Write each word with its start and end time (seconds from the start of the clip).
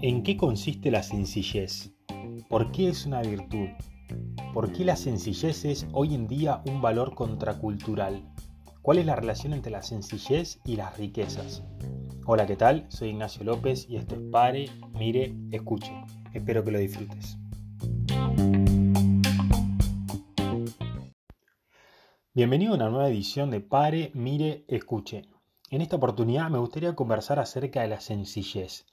¿En 0.00 0.22
qué 0.22 0.36
consiste 0.38 0.90
la 0.90 1.02
sencillez? 1.02 1.92
¿Por 2.48 2.72
qué 2.72 2.88
es 2.88 3.04
una 3.04 3.20
virtud? 3.20 3.68
¿Por 4.54 4.72
qué 4.72 4.84
la 4.84 4.96
sencillez 4.96 5.66
es 5.66 5.86
hoy 5.92 6.14
en 6.14 6.26
día 6.26 6.62
un 6.66 6.80
valor 6.80 7.14
contracultural? 7.14 8.22
¿Cuál 8.80 8.98
es 8.98 9.06
la 9.06 9.16
relación 9.16 9.52
entre 9.52 9.70
la 9.70 9.82
sencillez 9.82 10.60
y 10.64 10.76
las 10.76 10.96
riquezas? 10.96 11.62
Hola, 12.24 12.46
¿qué 12.46 12.56
tal? 12.56 12.86
Soy 12.88 13.10
Ignacio 13.10 13.44
López 13.44 13.86
y 13.88 13.96
esto 13.96 14.14
es 14.14 14.22
Pare, 14.30 14.70
Mire, 14.94 15.34
Escuche. 15.50 15.92
Espero 16.32 16.64
que 16.64 16.70
lo 16.70 16.78
disfrutes. 16.78 17.36
Bienvenido 22.32 22.72
a 22.72 22.76
una 22.76 22.88
nueva 22.88 23.08
edición 23.08 23.50
de 23.50 23.60
Pare, 23.60 24.10
Mire, 24.14 24.64
Escuche. 24.68 25.22
En 25.70 25.82
esta 25.82 25.96
oportunidad 25.96 26.48
me 26.50 26.58
gustaría 26.58 26.94
conversar 26.96 27.38
acerca 27.38 27.82
de 27.82 27.88
la 27.88 28.00
sencillez 28.00 28.86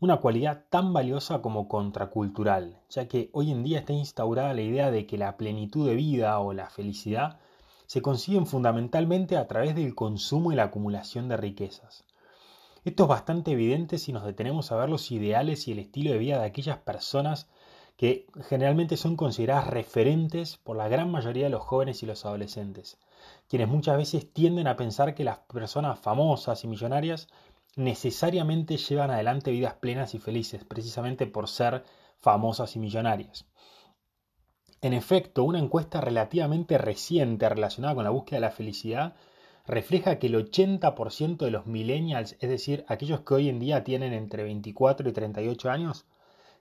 una 0.00 0.18
cualidad 0.18 0.64
tan 0.70 0.92
valiosa 0.92 1.42
como 1.42 1.66
contracultural, 1.66 2.78
ya 2.88 3.08
que 3.08 3.30
hoy 3.32 3.50
en 3.50 3.64
día 3.64 3.80
está 3.80 3.92
instaurada 3.92 4.54
la 4.54 4.62
idea 4.62 4.92
de 4.92 5.06
que 5.06 5.18
la 5.18 5.36
plenitud 5.36 5.88
de 5.88 5.96
vida 5.96 6.38
o 6.38 6.52
la 6.52 6.70
felicidad 6.70 7.40
se 7.86 8.00
consiguen 8.00 8.46
fundamentalmente 8.46 9.36
a 9.36 9.48
través 9.48 9.74
del 9.74 9.96
consumo 9.96 10.52
y 10.52 10.54
la 10.54 10.64
acumulación 10.64 11.28
de 11.28 11.36
riquezas. 11.36 12.04
Esto 12.84 13.04
es 13.04 13.08
bastante 13.08 13.52
evidente 13.52 13.98
si 13.98 14.12
nos 14.12 14.24
detenemos 14.24 14.70
a 14.70 14.76
ver 14.76 14.88
los 14.88 15.10
ideales 15.10 15.66
y 15.66 15.72
el 15.72 15.80
estilo 15.80 16.12
de 16.12 16.18
vida 16.18 16.38
de 16.38 16.46
aquellas 16.46 16.78
personas 16.78 17.48
que 17.96 18.26
generalmente 18.48 18.96
son 18.96 19.16
consideradas 19.16 19.66
referentes 19.66 20.58
por 20.58 20.76
la 20.76 20.88
gran 20.88 21.10
mayoría 21.10 21.44
de 21.44 21.50
los 21.50 21.62
jóvenes 21.62 22.04
y 22.04 22.06
los 22.06 22.24
adolescentes, 22.24 22.98
quienes 23.48 23.68
muchas 23.68 23.96
veces 23.96 24.32
tienden 24.32 24.66
a 24.66 24.76
pensar 24.76 25.14
que 25.14 25.24
las 25.24 25.38
personas 25.38 25.98
famosas 25.98 26.64
y 26.64 26.68
millonarias 26.68 27.28
necesariamente 27.76 28.76
llevan 28.76 29.10
adelante 29.10 29.50
vidas 29.50 29.74
plenas 29.74 30.14
y 30.14 30.18
felices, 30.18 30.64
precisamente 30.64 31.26
por 31.26 31.48
ser 31.48 31.84
famosas 32.18 32.76
y 32.76 32.78
millonarias. 32.78 33.46
En 34.80 34.92
efecto, 34.92 35.44
una 35.44 35.58
encuesta 35.58 36.00
relativamente 36.00 36.78
reciente 36.78 37.48
relacionada 37.48 37.94
con 37.94 38.04
la 38.04 38.10
búsqueda 38.10 38.36
de 38.36 38.46
la 38.46 38.50
felicidad 38.50 39.16
refleja 39.66 40.18
que 40.18 40.28
el 40.28 40.34
80% 40.34 41.38
de 41.38 41.50
los 41.50 41.66
millennials, 41.66 42.36
es 42.40 42.48
decir, 42.48 42.84
aquellos 42.88 43.20
que 43.20 43.34
hoy 43.34 43.48
en 43.48 43.58
día 43.58 43.84
tienen 43.84 44.12
entre 44.12 44.44
24 44.44 45.08
y 45.08 45.12
38 45.12 45.70
años, 45.70 46.06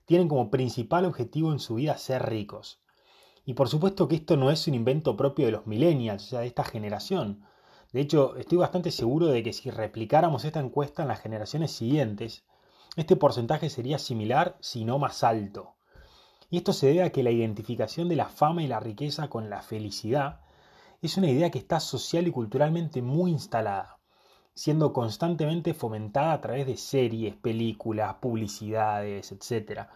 tienen 0.05 0.27
como 0.27 0.49
principal 0.49 1.05
objetivo 1.05 1.51
en 1.51 1.59
su 1.59 1.75
vida 1.75 1.97
ser 1.97 2.27
ricos. 2.27 2.79
Y 3.47 3.53
por 3.53 3.69
supuesto 3.69 4.09
que 4.09 4.17
esto 4.17 4.35
no 4.35 4.51
es 4.51 4.67
un 4.67 4.73
invento 4.73 5.15
propio 5.15 5.45
de 5.45 5.53
los 5.53 5.65
millennials, 5.67 6.25
o 6.25 6.27
sea, 6.27 6.39
de 6.41 6.47
esta 6.47 6.65
generación. 6.65 7.45
De 7.93 8.01
hecho, 8.01 8.35
estoy 8.35 8.57
bastante 8.57 8.91
seguro 8.91 9.27
de 9.27 9.41
que 9.41 9.53
si 9.53 9.71
replicáramos 9.71 10.43
esta 10.43 10.59
encuesta 10.59 11.03
en 11.03 11.07
las 11.07 11.21
generaciones 11.21 11.71
siguientes, 11.71 12.43
este 12.97 13.15
porcentaje 13.15 13.69
sería 13.69 13.99
similar, 13.99 14.57
si 14.59 14.83
no 14.83 14.99
más 14.99 15.23
alto. 15.23 15.77
Y 16.49 16.57
esto 16.57 16.73
se 16.73 16.87
debe 16.87 17.03
a 17.03 17.13
que 17.13 17.23
la 17.23 17.31
identificación 17.31 18.09
de 18.09 18.17
la 18.17 18.27
fama 18.27 18.63
y 18.63 18.67
la 18.67 18.81
riqueza 18.81 19.29
con 19.29 19.49
la 19.49 19.61
felicidad 19.61 20.41
es 21.01 21.15
una 21.15 21.29
idea 21.29 21.49
que 21.49 21.59
está 21.59 21.79
social 21.79 22.27
y 22.27 22.31
culturalmente 22.31 23.01
muy 23.01 23.31
instalada, 23.31 23.97
siendo 24.55 24.91
constantemente 24.91 25.73
fomentada 25.73 26.33
a 26.33 26.41
través 26.41 26.67
de 26.67 26.75
series, 26.75 27.37
películas, 27.37 28.15
publicidades, 28.15 29.31
etc. 29.31 29.87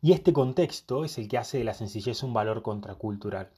Y 0.00 0.12
este 0.12 0.32
contexto 0.32 1.04
es 1.04 1.18
el 1.18 1.28
que 1.28 1.38
hace 1.38 1.58
de 1.58 1.64
la 1.64 1.74
sencillez 1.74 2.22
un 2.22 2.32
valor 2.32 2.62
contracultural. 2.62 3.50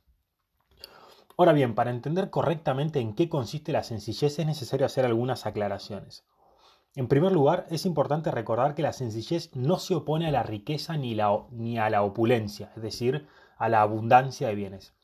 Ahora 1.36 1.52
bien, 1.52 1.74
para 1.74 1.90
entender 1.90 2.30
correctamente 2.30 3.00
en 3.00 3.14
qué 3.14 3.28
consiste 3.28 3.72
la 3.72 3.82
sencillez 3.82 4.38
es 4.38 4.46
necesario 4.46 4.86
hacer 4.86 5.04
algunas 5.04 5.46
aclaraciones. 5.46 6.24
En 6.96 7.08
primer 7.08 7.32
lugar, 7.32 7.66
es 7.70 7.86
importante 7.86 8.30
recordar 8.30 8.74
que 8.74 8.82
la 8.82 8.92
sencillez 8.92 9.54
no 9.54 9.78
se 9.78 9.94
opone 9.94 10.26
a 10.26 10.32
la 10.32 10.42
riqueza 10.42 10.96
ni, 10.96 11.18
a 11.78 11.90
la 11.90 12.02
opulencia, 12.02 12.72
es 12.74 12.82
decir, 12.82 13.26
a 13.58 13.68
la 13.68 13.82
abundancia 13.82 14.48
de 14.48 14.54
bienes. 14.54 14.94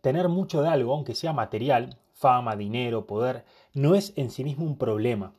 tener 0.00 0.28
mucho 0.28 0.62
de 0.62 0.68
algo, 0.68 0.94
aunque 0.94 1.14
sea 1.14 1.32
material, 1.32 1.98
fama, 2.12 2.56
dinero, 2.56 3.06
poder, 3.06 3.44
no 3.74 3.94
es 3.94 4.12
en 4.16 4.30
sí 4.30 4.44
mismo 4.44 4.64
un 4.64 4.78
problema. 4.78 5.34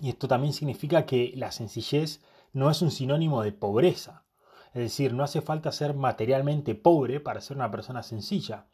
Y 0.00 0.08
esto 0.08 0.28
también 0.28 0.52
significa 0.52 1.06
que 1.06 1.32
la 1.36 1.52
sencillez 1.52 2.20
no 2.56 2.70
es 2.70 2.80
un 2.80 2.90
sinónimo 2.90 3.42
de 3.42 3.52
pobreza. 3.52 4.24
Es 4.72 4.80
decir, 4.80 5.12
no 5.12 5.22
hace 5.22 5.42
falta 5.42 5.72
ser 5.72 5.94
materialmente 5.94 6.74
pobre 6.74 7.20
para 7.20 7.42
ser 7.42 7.58
una 7.58 7.70
persona 7.70 8.02
sencilla, 8.02 8.64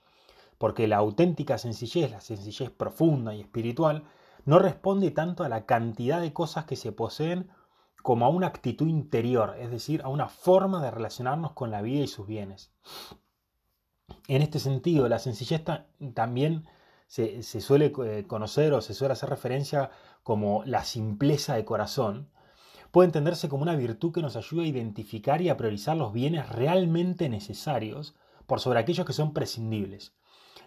porque 0.56 0.86
la 0.86 0.98
auténtica 0.98 1.58
sencillez, 1.58 2.12
la 2.12 2.20
sencillez 2.20 2.70
profunda 2.70 3.34
y 3.34 3.40
espiritual, 3.40 4.04
no 4.44 4.60
responde 4.60 5.10
tanto 5.10 5.42
a 5.42 5.48
la 5.48 5.66
cantidad 5.66 6.20
de 6.20 6.32
cosas 6.32 6.64
que 6.64 6.76
se 6.76 6.92
poseen 6.92 7.50
como 8.04 8.24
a 8.24 8.28
una 8.28 8.46
actitud 8.46 8.86
interior, 8.86 9.56
es 9.58 9.72
decir, 9.72 10.00
a 10.02 10.08
una 10.08 10.28
forma 10.28 10.80
de 10.80 10.92
relacionarnos 10.92 11.50
con 11.50 11.72
la 11.72 11.82
vida 11.82 12.04
y 12.04 12.08
sus 12.08 12.28
bienes. 12.28 12.72
En 14.28 14.42
este 14.42 14.60
sentido, 14.60 15.08
la 15.08 15.18
sencillez 15.18 15.64
también 16.14 16.68
se, 17.08 17.42
se, 17.42 17.60
suele 17.60 17.92
eh, 18.04 18.26
conocer 18.28 18.74
o 18.74 18.80
se 18.80 18.94
suele 18.94 19.14
hacer 19.14 19.28
referencia 19.28 19.90
como 20.22 20.62
la 20.66 20.84
simpleza 20.84 21.56
de 21.56 21.64
corazón, 21.64 22.28
puede 22.92 23.06
entenderse 23.06 23.48
como 23.48 23.62
una 23.62 23.74
virtud 23.74 24.12
que 24.12 24.22
nos 24.22 24.36
ayuda 24.36 24.62
a 24.62 24.66
identificar 24.66 25.40
y 25.40 25.48
a 25.48 25.56
priorizar 25.56 25.96
los 25.96 26.12
bienes 26.12 26.48
realmente 26.50 27.28
necesarios 27.30 28.14
por 28.46 28.60
sobre 28.60 28.78
aquellos 28.78 29.06
que 29.06 29.14
son 29.14 29.32
prescindibles, 29.32 30.14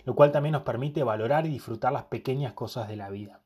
lo 0.06 0.16
cual 0.16 0.32
también 0.32 0.54
nos 0.54 0.64
permite 0.64 1.04
valorar 1.04 1.46
y 1.46 1.50
disfrutar 1.50 1.94
las 1.94 2.06
pequeñas 2.06 2.54
cosas 2.54 2.88
de 2.88 2.96
la 2.96 3.12
vida. 3.12 3.42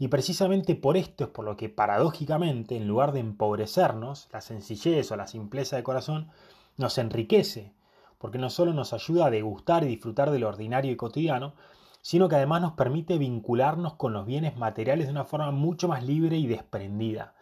Y 0.00 0.08
precisamente 0.08 0.74
por 0.74 0.96
esto 0.96 1.24
es 1.24 1.30
por 1.30 1.44
lo 1.44 1.56
que 1.56 1.68
paradójicamente, 1.68 2.76
en 2.76 2.88
lugar 2.88 3.12
de 3.12 3.20
empobrecernos, 3.20 4.28
la 4.32 4.40
sencillez 4.40 5.10
o 5.12 5.16
la 5.16 5.28
simpleza 5.28 5.76
de 5.76 5.84
corazón 5.84 6.28
nos 6.76 6.98
enriquece, 6.98 7.72
porque 8.18 8.38
no 8.38 8.50
solo 8.50 8.74
nos 8.74 8.92
ayuda 8.92 9.26
a 9.26 9.30
degustar 9.30 9.84
y 9.84 9.88
disfrutar 9.88 10.32
de 10.32 10.40
lo 10.40 10.48
ordinario 10.48 10.90
y 10.90 10.96
cotidiano, 10.96 11.54
sino 12.02 12.28
que 12.28 12.34
además 12.34 12.62
nos 12.62 12.72
permite 12.72 13.16
vincularnos 13.16 13.94
con 13.94 14.12
los 14.12 14.26
bienes 14.26 14.56
materiales 14.56 15.06
de 15.06 15.12
una 15.12 15.24
forma 15.24 15.52
mucho 15.52 15.86
más 15.86 16.04
libre 16.04 16.36
y 16.36 16.48
desprendida, 16.48 17.34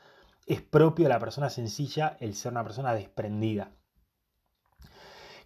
es 0.46 0.62
propio 0.62 1.04
de 1.04 1.08
la 1.10 1.18
persona 1.18 1.50
sencilla 1.50 2.16
el 2.20 2.34
ser 2.34 2.52
una 2.52 2.62
persona 2.62 2.94
desprendida. 2.94 3.72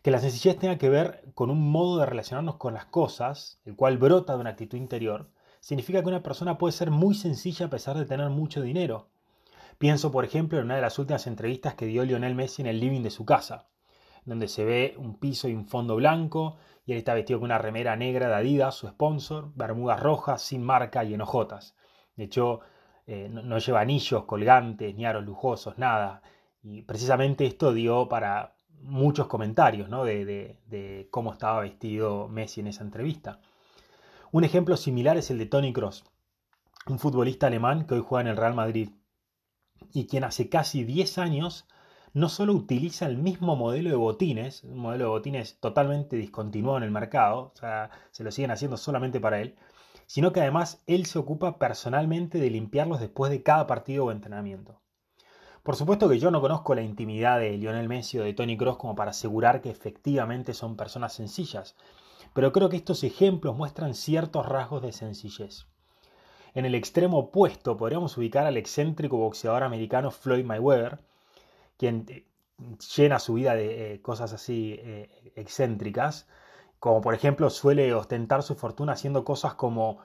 Que 0.03 0.11
la 0.11 0.19
sencillez 0.19 0.59
tenga 0.59 0.79
que 0.79 0.89
ver 0.89 1.25
con 1.35 1.51
un 1.51 1.71
modo 1.71 1.99
de 1.99 2.07
relacionarnos 2.07 2.57
con 2.57 2.75
las 2.75 2.87
cosas, 2.87 3.61
el 3.65 3.77
cual 3.77 3.99
brota 3.99 4.35
de 4.35 4.41
una 4.41 4.51
actitud 4.51 4.79
interior, 4.79 5.31
significa 5.61 6.03
que 6.03 6.09
una 6.09 6.23
persona 6.23 6.59
puede 6.59 6.73
ser 6.73 6.91
muy 6.91 7.15
sencilla 7.15 7.67
a 7.67 7.71
pesar 7.71 7.99
de 7.99 8.07
tener 8.07 8.31
mucho 8.31 8.63
dinero. 8.63 9.09
Pienso, 9.79 10.11
por 10.11 10.25
ejemplo, 10.25 10.59
en 10.59 10.67
una 10.67 10.77
de 10.77 10.83
las 10.83 10.99
últimas 10.99 11.27
entrevistas 11.27 11.75
que 11.75 11.87
dio 11.87 12.05
Lionel 12.05 12.35
Messi 12.35 12.63
en 12.63 12.69
el 12.69 12.81
living 12.81 13.03
de 13.03 13.11
su 13.11 13.25
casa, 13.25 13.69
donde 14.25 14.49
se 14.49 14.65
ve 14.65 14.95
un 14.99 15.19
piso 15.19 15.49
y 15.49 15.55
un 15.55 15.67
fondo 15.67 15.97
blanco, 15.97 16.57
y 16.85 16.93
él 16.93 16.99
está 16.99 17.15
vestido 17.15 17.41
con 17.41 17.47
una 17.47 17.59
remera 17.59 17.97
negra 17.97 18.29
de 18.29 18.35
Adidas, 18.35 18.75
su 18.75 18.89
sponsor, 18.89 19.53
bermudas 19.55 20.01
rojas, 20.01 20.43
sin 20.43 20.63
marca 20.63 21.05
y 21.05 21.15
enojotas. 21.15 21.75
De 22.17 22.25
hecho, 22.25 22.61
eh, 23.13 23.29
no, 23.29 23.59
lleva 23.59 23.81
anillos 23.81 24.23
colgantes 24.25 24.95
ni 24.95 25.05
aros 25.05 25.25
lujosos, 25.25 25.77
nada. 25.79 26.23
Y 26.63 26.83
precisamente 26.83 27.45
esto 27.45 27.73
dio 27.73 28.09
para 28.09 28.55
muchos 28.83 29.27
comentarios 29.27 29.91
de, 29.91 31.09
cómo 31.11 31.33
estaba 31.33 31.63
vestido 31.63 32.29
Messi 32.29 32.61
en 32.61 32.69
esa 32.69 32.85
entrevista. 32.85 33.41
Un 34.31 34.45
ejemplo 34.45 34.77
similar 34.77 35.17
es 35.17 35.29
el 35.33 35.39
de 35.39 35.47
Tony 35.47 35.73
Cross, 35.73 36.05
un 36.87 37.01
futbolista 37.01 37.49
alemán 37.49 37.85
que 37.85 37.95
hoy 37.95 38.05
juega 38.07 38.21
en 38.21 38.29
el 38.29 38.37
Real 38.37 38.55
Madrid 38.55 38.91
y 39.93 40.07
quien 40.07 40.23
hace 40.23 40.49
casi 40.49 40.85
10 40.85 41.19
años 41.19 41.67
no 42.13 42.29
solo 42.29 42.53
utiliza 42.53 43.07
el 43.07 43.19
mismo 43.19 43.57
modelo 43.57 43.91
de 43.91 43.97
botines, 43.97 44.63
un 44.63 44.79
modelo 44.79 45.07
de 45.07 45.11
botines 45.11 45.59
totalmente 45.59 46.15
discontinuado 46.15 46.79
en 46.79 46.85
el 46.85 46.93
mercado, 46.93 47.53
o 47.55 47.57
sea, 47.57 47.91
se 48.13 48.23
lo 48.23 48.31
siguen 48.31 48.53
haciendo 48.53 48.77
solamente 48.77 49.19
para 49.19 49.41
él, 49.41 49.57
sino 50.11 50.33
que 50.33 50.41
además 50.41 50.83
él 50.89 51.07
se 51.07 51.21
ocupa 51.21 51.57
personalmente 51.57 52.41
de 52.41 52.51
limpiarlos 52.51 52.99
después 52.99 53.31
de 53.31 53.45
cada 53.45 53.69
partido 53.69 54.07
o 54.07 54.11
entrenamiento. 54.11 54.81
Por 55.63 55.77
supuesto 55.77 56.09
que 56.09 56.19
yo 56.19 56.33
no 56.33 56.41
conozco 56.41 56.75
la 56.75 56.83
intimidad 56.83 57.39
de 57.39 57.57
Lionel 57.57 57.89
Messi 57.89 58.19
o 58.19 58.25
de 58.25 58.35
Tony 58.35 58.57
Cross 58.57 58.77
como 58.77 58.97
para 58.97 59.13
asegurar 59.13 59.61
que 59.61 59.71
efectivamente 59.71 60.53
son 60.53 60.77
personas 60.77 61.13
sencillas, 61.13 61.77
pero 62.35 62.51
creo 62.51 62.69
que 62.69 62.77
estos 62.77 63.05
ejemplos 63.05 63.57
muestran 63.57 63.95
ciertos 63.95 64.47
rasgos 64.47 64.83
de 64.83 64.91
sencillez. 64.91 65.69
En 66.55 66.65
el 66.65 66.75
extremo 66.75 67.19
opuesto 67.21 67.77
podríamos 67.77 68.19
ubicar 68.19 68.47
al 68.47 68.57
excéntrico 68.57 69.17
boxeador 69.17 69.63
americano 69.63 70.11
Floyd 70.11 70.45
Mayweather, 70.45 70.99
quien 71.77 72.07
eh, 72.09 72.27
llena 72.97 73.21
su 73.21 73.35
vida 73.35 73.55
de 73.55 73.95
eh, 73.95 74.03
cosas 74.03 74.33
así 74.33 74.75
eh, 74.81 75.33
excéntricas, 75.37 76.27
como 76.81 77.03
por 77.03 77.15
ejemplo 77.15 77.51
suele 77.51 77.95
ostentar 77.95 78.43
su 78.43 78.57
fortuna 78.57 78.95
haciendo 78.95 79.23
cosas 79.23 79.55
como 79.55 79.99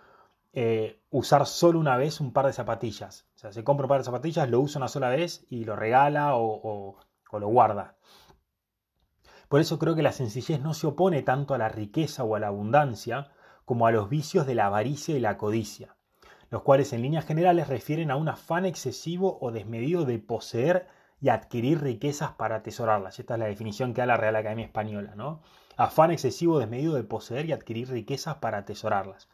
eh, 0.55 1.01
usar 1.09 1.45
solo 1.45 1.79
una 1.79 1.97
vez 1.97 2.19
un 2.21 2.31
par 2.33 2.45
de 2.47 2.53
zapatillas. 2.53 3.27
O 3.35 3.39
sea, 3.39 3.51
se 3.51 3.63
compra 3.63 3.85
un 3.85 3.89
par 3.89 3.99
de 3.99 4.05
zapatillas, 4.05 4.49
lo 4.49 4.59
usa 4.61 4.79
una 4.79 4.87
sola 4.87 5.09
vez 5.09 5.45
y 5.49 5.65
lo 5.65 5.75
regala 5.75 6.35
o, 6.35 6.97
o 7.31 7.39
lo 7.39 7.47
guarda. 7.49 7.97
Por 9.49 9.59
eso 9.59 9.77
creo 9.77 9.95
que 9.95 10.01
la 10.01 10.11
sencillez 10.13 10.61
no 10.61 10.73
se 10.73 10.87
opone 10.87 11.21
tanto 11.21 11.53
a 11.53 11.57
la 11.57 11.69
riqueza 11.69 12.23
o 12.23 12.35
a 12.35 12.39
la 12.39 12.47
abundancia 12.47 13.27
como 13.65 13.85
a 13.85 13.91
los 13.91 14.09
vicios 14.09 14.47
de 14.47 14.55
la 14.55 14.67
avaricia 14.67 15.15
y 15.15 15.19
la 15.19 15.37
codicia. 15.37 15.95
los 16.49 16.61
cuales 16.61 16.93
en 16.93 17.01
líneas 17.01 17.25
generales 17.25 17.67
refieren 17.67 18.11
a 18.11 18.15
un 18.15 18.29
afán 18.29 18.65
excesivo 18.65 19.37
o 19.41 19.51
desmedido 19.51 20.05
de 20.05 20.19
poseer 20.19 20.87
y 21.19 21.29
adquirir 21.29 21.81
riquezas 21.81 22.31
para 22.33 22.57
atesorarlas. 22.57 23.19
Esta 23.19 23.33
es 23.33 23.39
la 23.39 23.47
definición 23.47 23.93
que 23.93 24.01
da 24.01 24.07
la 24.07 24.17
Real 24.17 24.35
Academia 24.35 24.65
Española, 24.65 25.15
¿no? 25.15 25.41
Afán 25.77 26.11
excesivo 26.11 26.59
desmedido 26.59 26.93
de 26.93 27.03
poseer 27.03 27.45
y 27.47 27.51
adquirir 27.51 27.89
riquezas 27.89 28.35
para 28.35 28.59
atesorarlas. 28.59 29.27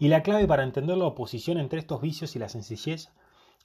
Y 0.00 0.08
la 0.08 0.22
clave 0.22 0.46
para 0.46 0.62
entender 0.62 0.96
la 0.96 1.04
oposición 1.04 1.58
entre 1.58 1.78
estos 1.78 2.00
vicios 2.00 2.34
y 2.34 2.38
la 2.38 2.48
sencillez 2.48 3.10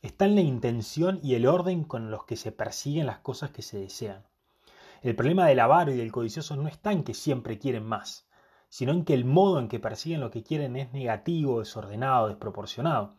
está 0.02 0.26
en 0.26 0.36
la 0.36 0.42
intención 0.42 1.22
y 1.24 1.36
el 1.36 1.48
orden 1.48 1.86
con 1.86 2.12
los 2.12 2.26
que 2.26 2.36
se 2.36 2.52
persiguen 2.52 3.06
las 3.06 3.20
cosas 3.20 3.52
que 3.52 3.62
se 3.62 3.80
desean. 3.80 4.26
El 5.02 5.16
problema 5.16 5.48
del 5.48 5.62
avaro 5.62 5.94
y 5.94 5.98
del 5.98 6.12
codicioso 6.12 6.58
no 6.58 6.68
está 6.68 6.92
en 6.92 7.06
que 7.06 7.14
siempre 7.14 7.58
quieren 7.58 7.86
más, 7.86 8.28
sino 8.68 8.92
en 8.92 9.06
que 9.06 9.14
el 9.14 9.24
modo 9.24 9.60
en 9.60 9.70
que 9.70 9.80
persiguen 9.80 10.20
lo 10.20 10.30
que 10.30 10.44
quieren 10.44 10.76
es 10.76 10.92
negativo, 10.92 11.60
desordenado, 11.60 12.28
desproporcionado, 12.28 13.16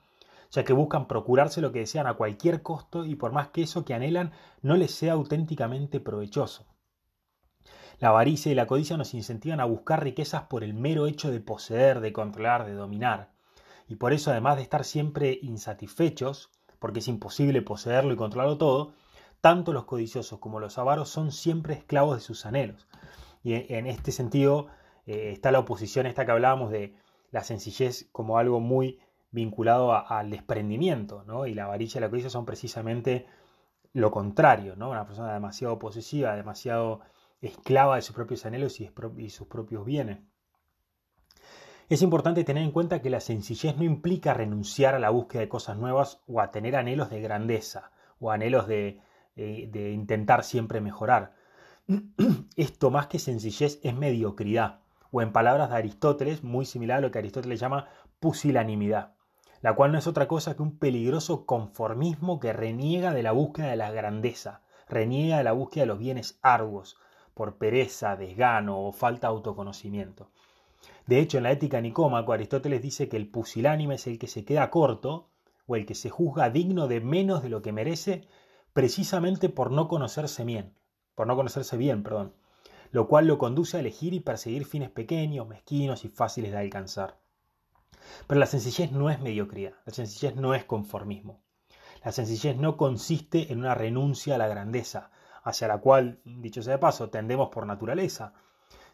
ya 0.50 0.64
que 0.64 0.74
buscan 0.74 1.08
procurarse 1.08 1.62
lo 1.62 1.72
que 1.72 1.78
desean 1.78 2.06
a 2.06 2.18
cualquier 2.18 2.60
costo 2.60 3.06
y 3.06 3.14
por 3.14 3.32
más 3.32 3.48
que 3.48 3.62
eso 3.62 3.86
que 3.86 3.94
anhelan 3.94 4.32
no 4.60 4.76
les 4.76 4.90
sea 4.90 5.14
auténticamente 5.14 6.00
provechoso. 6.00 6.66
La 7.98 8.08
avaricia 8.08 8.52
y 8.52 8.54
la 8.54 8.66
codicia 8.66 8.96
nos 8.96 9.14
incentivan 9.14 9.60
a 9.60 9.64
buscar 9.64 10.02
riquezas 10.02 10.43
por 10.43 10.62
el 10.62 10.75
mero 10.75 11.06
hecho 11.06 11.31
de 11.31 11.40
poseer, 11.40 12.00
de 12.00 12.12
controlar, 12.12 12.66
de 12.66 12.75
dominar. 12.75 13.31
Y 13.88 13.96
por 13.96 14.12
eso, 14.12 14.31
además 14.31 14.56
de 14.56 14.62
estar 14.62 14.84
siempre 14.84 15.38
insatisfechos, 15.43 16.50
porque 16.78 16.98
es 16.98 17.08
imposible 17.08 17.62
poseerlo 17.62 18.12
y 18.12 18.16
controlarlo 18.16 18.58
todo, 18.58 18.93
tanto 19.40 19.72
los 19.72 19.84
codiciosos 19.84 20.38
como 20.40 20.60
los 20.60 20.76
avaros 20.76 21.08
son 21.08 21.32
siempre 21.32 21.75
esclavos 21.75 22.16
de 22.16 22.20
sus 22.20 22.44
anhelos. 22.44 22.87
Y 23.43 23.54
en 23.72 23.87
este 23.87 24.12
sentido 24.12 24.66
eh, 25.06 25.31
está 25.32 25.52
la 25.52 25.60
oposición 25.60 26.06
esta 26.06 26.26
que 26.26 26.32
hablábamos 26.32 26.70
de 26.70 26.94
la 27.31 27.44
sencillez 27.44 28.08
como 28.12 28.38
algo 28.38 28.60
muy 28.60 28.99
vinculado 29.31 29.92
al 29.92 30.31
desprendimiento. 30.31 31.25
Y 31.46 31.54
la 31.54 31.64
avaricia 31.64 31.99
y 31.99 32.02
la 32.02 32.10
codicia 32.10 32.31
son 32.31 32.44
precisamente 32.44 33.26
lo 33.92 34.10
contrario, 34.10 34.76
¿no? 34.76 34.90
Una 34.90 35.06
persona 35.06 35.32
demasiado 35.32 35.78
posesiva, 35.78 36.34
demasiado 36.37 37.00
esclava 37.40 37.96
de 37.96 38.02
sus 38.02 38.14
propios 38.14 38.46
anhelos 38.46 38.80
y, 38.80 39.30
sus 39.30 39.46
propios 39.48 39.84
bienes. 39.84 40.18
Es 41.88 42.02
importante 42.02 42.42
tener 42.44 42.64
en 42.64 42.72
cuenta 42.72 43.00
que 43.00 43.10
la 43.10 43.20
sencillez 43.20 43.76
no 43.76 43.84
implica 43.84 44.34
renunciar 44.34 44.94
a 44.94 44.98
la 44.98 45.10
búsqueda 45.10 45.42
de 45.42 45.48
cosas 45.48 45.76
nuevas 45.76 46.20
o 46.26 46.40
a 46.40 46.50
tener 46.50 46.74
anhelos 46.74 47.10
de 47.10 47.20
grandeza 47.20 47.92
o 48.18 48.32
anhelos 48.32 48.66
de, 48.66 49.00
de, 49.36 49.92
intentar 49.92 50.42
siempre 50.42 50.80
mejorar. 50.80 51.34
Esto 52.56 52.90
más 52.90 53.06
que 53.06 53.18
sencillez 53.18 53.78
es 53.84 53.94
mediocridad, 53.94 54.80
o 55.12 55.22
en 55.22 55.32
palabras 55.32 55.70
de 55.70 55.76
Aristóteles, 55.76 56.42
muy 56.42 56.64
similar 56.64 56.98
a 56.98 57.00
lo 57.02 57.10
que 57.10 57.18
Aristóteles 57.18 57.60
llama 57.60 57.88
pusilanimidad, 58.18 59.14
la 59.60 59.74
cual 59.74 59.92
no 59.92 59.98
es 59.98 60.08
otra 60.08 60.26
cosa 60.26 60.56
que 60.56 60.62
un 60.62 60.78
peligroso 60.78 61.46
conformismo 61.46 62.40
que 62.40 62.52
reniega 62.52 63.12
de 63.12 63.22
la 63.22 63.32
búsqueda 63.32 63.68
de 63.68 63.76
la 63.76 63.92
grandeza, 63.92 64.62
reniega 64.88 65.38
de 65.38 65.44
la 65.44 65.52
búsqueda 65.52 65.82
de 65.82 65.88
los 65.88 65.98
bienes 65.98 66.38
arduos, 66.42 66.96
por 67.36 67.58
pereza, 67.58 68.16
desgano 68.16 68.80
o 68.80 68.92
falta 68.92 69.26
de 69.26 69.34
autoconocimiento. 69.34 70.30
De 71.06 71.20
hecho, 71.20 71.36
en 71.36 71.42
la 71.44 71.52
ética 71.52 71.82
nicómaco, 71.82 72.32
Aristóteles 72.32 72.80
dice 72.80 73.10
que 73.10 73.18
el 73.18 73.28
pusilánime 73.28 73.96
es 73.96 74.06
el 74.06 74.18
que 74.18 74.26
se 74.26 74.46
queda 74.46 74.70
corto 74.70 75.28
o 75.66 75.76
el 75.76 75.84
que 75.84 75.94
se 75.94 76.08
juzga 76.08 76.48
digno 76.48 76.88
de 76.88 77.02
menos 77.02 77.42
de 77.42 77.50
lo 77.50 77.60
que 77.60 77.72
merece 77.72 78.26
precisamente 78.72 79.50
por 79.50 79.70
no 79.70 79.86
conocerse 79.86 80.46
bien, 80.46 80.72
por 81.14 81.26
no 81.26 81.36
conocerse 81.36 81.76
bien, 81.76 82.02
perdón, 82.02 82.32
lo 82.90 83.06
cual 83.06 83.26
lo 83.26 83.36
conduce 83.36 83.76
a 83.76 83.80
elegir 83.80 84.14
y 84.14 84.20
perseguir 84.20 84.64
fines 84.64 84.88
pequeños, 84.88 85.46
mezquinos 85.46 86.06
y 86.06 86.08
fáciles 86.08 86.52
de 86.52 86.58
alcanzar. 86.58 87.18
Pero 88.26 88.40
la 88.40 88.46
sencillez 88.46 88.92
no 88.92 89.10
es 89.10 89.20
mediocridad, 89.20 89.74
la 89.84 89.92
sencillez 89.92 90.36
no 90.36 90.54
es 90.54 90.64
conformismo. 90.64 91.42
La 92.02 92.12
sencillez 92.12 92.56
no 92.56 92.78
consiste 92.78 93.52
en 93.52 93.58
una 93.58 93.74
renuncia 93.74 94.36
a 94.36 94.38
la 94.38 94.48
grandeza, 94.48 95.10
hacia 95.46 95.69
la 95.69 95.78
cual, 95.78 96.19
dicho 96.25 96.60
sea 96.60 96.72
de 96.72 96.78
paso, 96.78 97.08
tendemos 97.08 97.50
por 97.50 97.66
naturaleza, 97.66 98.32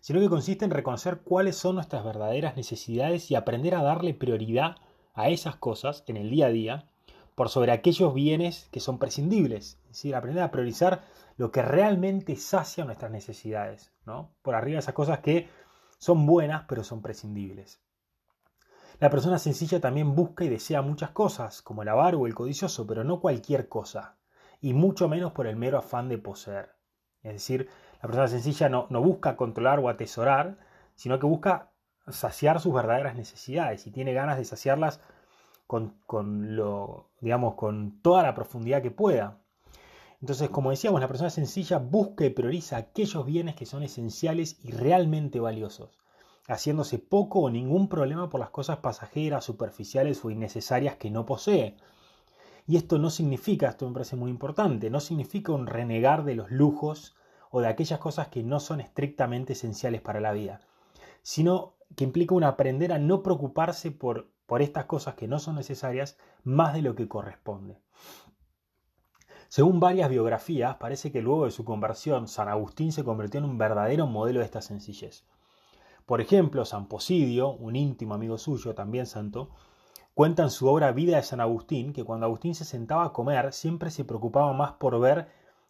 sino 0.00 0.20
que 0.20 0.28
consiste 0.28 0.66
en 0.66 0.70
reconocer 0.70 1.22
cuáles 1.22 1.56
son 1.56 1.76
nuestras 1.76 2.04
verdaderas 2.04 2.56
necesidades 2.56 3.30
y 3.30 3.36
aprender 3.36 3.74
a 3.74 3.82
darle 3.82 4.12
prioridad 4.12 4.76
a 5.14 5.30
esas 5.30 5.56
cosas 5.56 6.04
en 6.08 6.18
el 6.18 6.28
día 6.28 6.46
a 6.46 6.50
día 6.50 6.84
por 7.34 7.48
sobre 7.48 7.72
aquellos 7.72 8.12
bienes 8.12 8.68
que 8.70 8.80
son 8.80 8.98
prescindibles. 8.98 9.78
Es 9.84 9.88
decir, 9.88 10.14
aprender 10.14 10.42
a 10.42 10.50
priorizar 10.50 11.04
lo 11.38 11.50
que 11.50 11.62
realmente 11.62 12.36
sacia 12.36 12.84
nuestras 12.84 13.10
necesidades, 13.10 13.90
¿no? 14.04 14.30
Por 14.42 14.54
arriba 14.54 14.74
de 14.74 14.80
esas 14.80 14.94
cosas 14.94 15.20
que 15.20 15.48
son 15.96 16.26
buenas 16.26 16.64
pero 16.68 16.84
son 16.84 17.00
prescindibles. 17.00 17.80
La 19.00 19.08
persona 19.08 19.38
sencilla 19.38 19.80
también 19.80 20.14
busca 20.14 20.44
y 20.44 20.50
desea 20.50 20.82
muchas 20.82 21.12
cosas, 21.12 21.62
como 21.62 21.80
el 21.80 21.88
avaro 21.88 22.20
o 22.20 22.26
el 22.26 22.34
codicioso, 22.34 22.86
pero 22.86 23.04
no 23.04 23.20
cualquier 23.20 23.68
cosa, 23.70 24.16
y 24.62 24.72
mucho 24.72 25.08
menos 25.08 25.32
por 25.32 25.46
el 25.46 25.56
mero 25.56 25.76
afán 25.76 26.08
de 26.08 26.16
poseer. 26.16 26.70
Es 27.22 27.34
decir, 27.34 27.68
la 28.00 28.08
persona 28.08 28.28
sencilla 28.28 28.68
no, 28.68 28.86
busca 29.02 29.36
controlar 29.36 29.80
o 29.80 29.88
atesorar, 29.88 30.56
sino 30.94 31.18
que 31.18 31.26
busca 31.26 31.72
saciar 32.08 32.60
sus 32.60 32.72
verdaderas 32.72 33.16
necesidades 33.16 33.86
y 33.86 33.90
tiene 33.90 34.14
ganas 34.14 34.38
de 34.38 34.44
saciarlas 34.44 35.00
con, 35.66 35.96
con, 36.06 36.56
lo, 36.56 37.10
digamos, 37.20 37.54
con 37.56 38.00
toda 38.02 38.22
la 38.22 38.34
profundidad 38.34 38.82
que 38.82 38.90
pueda. 38.90 39.38
Entonces, 40.20 40.50
como 40.50 40.70
decíamos, 40.70 41.00
la 41.00 41.08
persona 41.08 41.30
sencilla 41.30 41.78
busca 41.78 42.24
y 42.24 42.30
prioriza 42.30 42.76
aquellos 42.76 43.26
bienes 43.26 43.56
que 43.56 43.66
son 43.66 43.82
esenciales 43.82 44.64
y 44.64 44.70
realmente 44.70 45.40
valiosos, 45.40 45.98
haciéndose 46.46 47.00
poco 47.00 47.40
o 47.40 47.50
ningún 47.50 47.88
problema 47.88 48.30
por 48.30 48.38
las 48.38 48.50
cosas 48.50 48.78
pasajeras, 48.78 49.44
superficiales 49.44 50.24
o 50.24 50.30
innecesarias 50.30 50.96
que 50.96 51.10
no 51.10 51.26
posee. 51.26 51.76
Y 52.66 52.76
esto 52.76 52.98
no 52.98 53.10
significa, 53.10 53.68
esto 53.68 53.86
me 53.86 53.94
parece 53.94 54.16
muy 54.16 54.30
importante, 54.30 54.90
no 54.90 55.00
significa 55.00 55.52
un 55.52 55.66
renegar 55.66 56.24
de 56.24 56.34
los 56.34 56.50
lujos 56.50 57.16
o 57.50 57.60
de 57.60 57.68
aquellas 57.68 57.98
cosas 57.98 58.28
que 58.28 58.42
no 58.42 58.60
son 58.60 58.80
estrictamente 58.80 59.54
esenciales 59.54 60.00
para 60.00 60.20
la 60.20 60.32
vida, 60.32 60.60
sino 61.22 61.74
que 61.96 62.04
implica 62.04 62.34
un 62.34 62.44
aprender 62.44 62.92
a 62.92 62.98
no 62.98 63.22
preocuparse 63.22 63.90
por, 63.90 64.30
por 64.46 64.62
estas 64.62 64.86
cosas 64.86 65.14
que 65.14 65.28
no 65.28 65.38
son 65.38 65.56
necesarias 65.56 66.16
más 66.44 66.72
de 66.74 66.82
lo 66.82 66.94
que 66.94 67.08
corresponde. 67.08 67.80
Según 69.48 69.80
varias 69.80 70.08
biografías, 70.08 70.76
parece 70.76 71.12
que 71.12 71.20
luego 71.20 71.44
de 71.44 71.50
su 71.50 71.64
conversión, 71.64 72.26
San 72.26 72.48
Agustín 72.48 72.90
se 72.90 73.04
convirtió 73.04 73.38
en 73.38 73.44
un 73.44 73.58
verdadero 73.58 74.06
modelo 74.06 74.38
de 74.38 74.46
esta 74.46 74.62
sencillez. 74.62 75.26
Por 76.06 76.22
ejemplo, 76.22 76.64
San 76.64 76.88
Posidio, 76.88 77.50
un 77.50 77.76
íntimo 77.76 78.14
amigo 78.14 78.38
suyo, 78.38 78.74
también 78.74 79.04
santo, 79.04 79.50
cuenta 80.14 80.42
en 80.42 80.50
su 80.50 80.68
obra 80.68 80.92
Vida 80.92 81.16
de 81.16 81.22
San 81.22 81.40
Agustín 81.40 81.92
que 81.92 82.04
cuando 82.04 82.26
Agustín 82.26 82.54
se 82.54 82.64
sentaba 82.64 83.04
a 83.04 83.12
comer 83.12 83.52
siempre 83.52 83.90
se 83.90 84.04
preocupaba 84.04 84.52
más 84.52 84.72
por 84.72 84.98
ver 85.00 85.28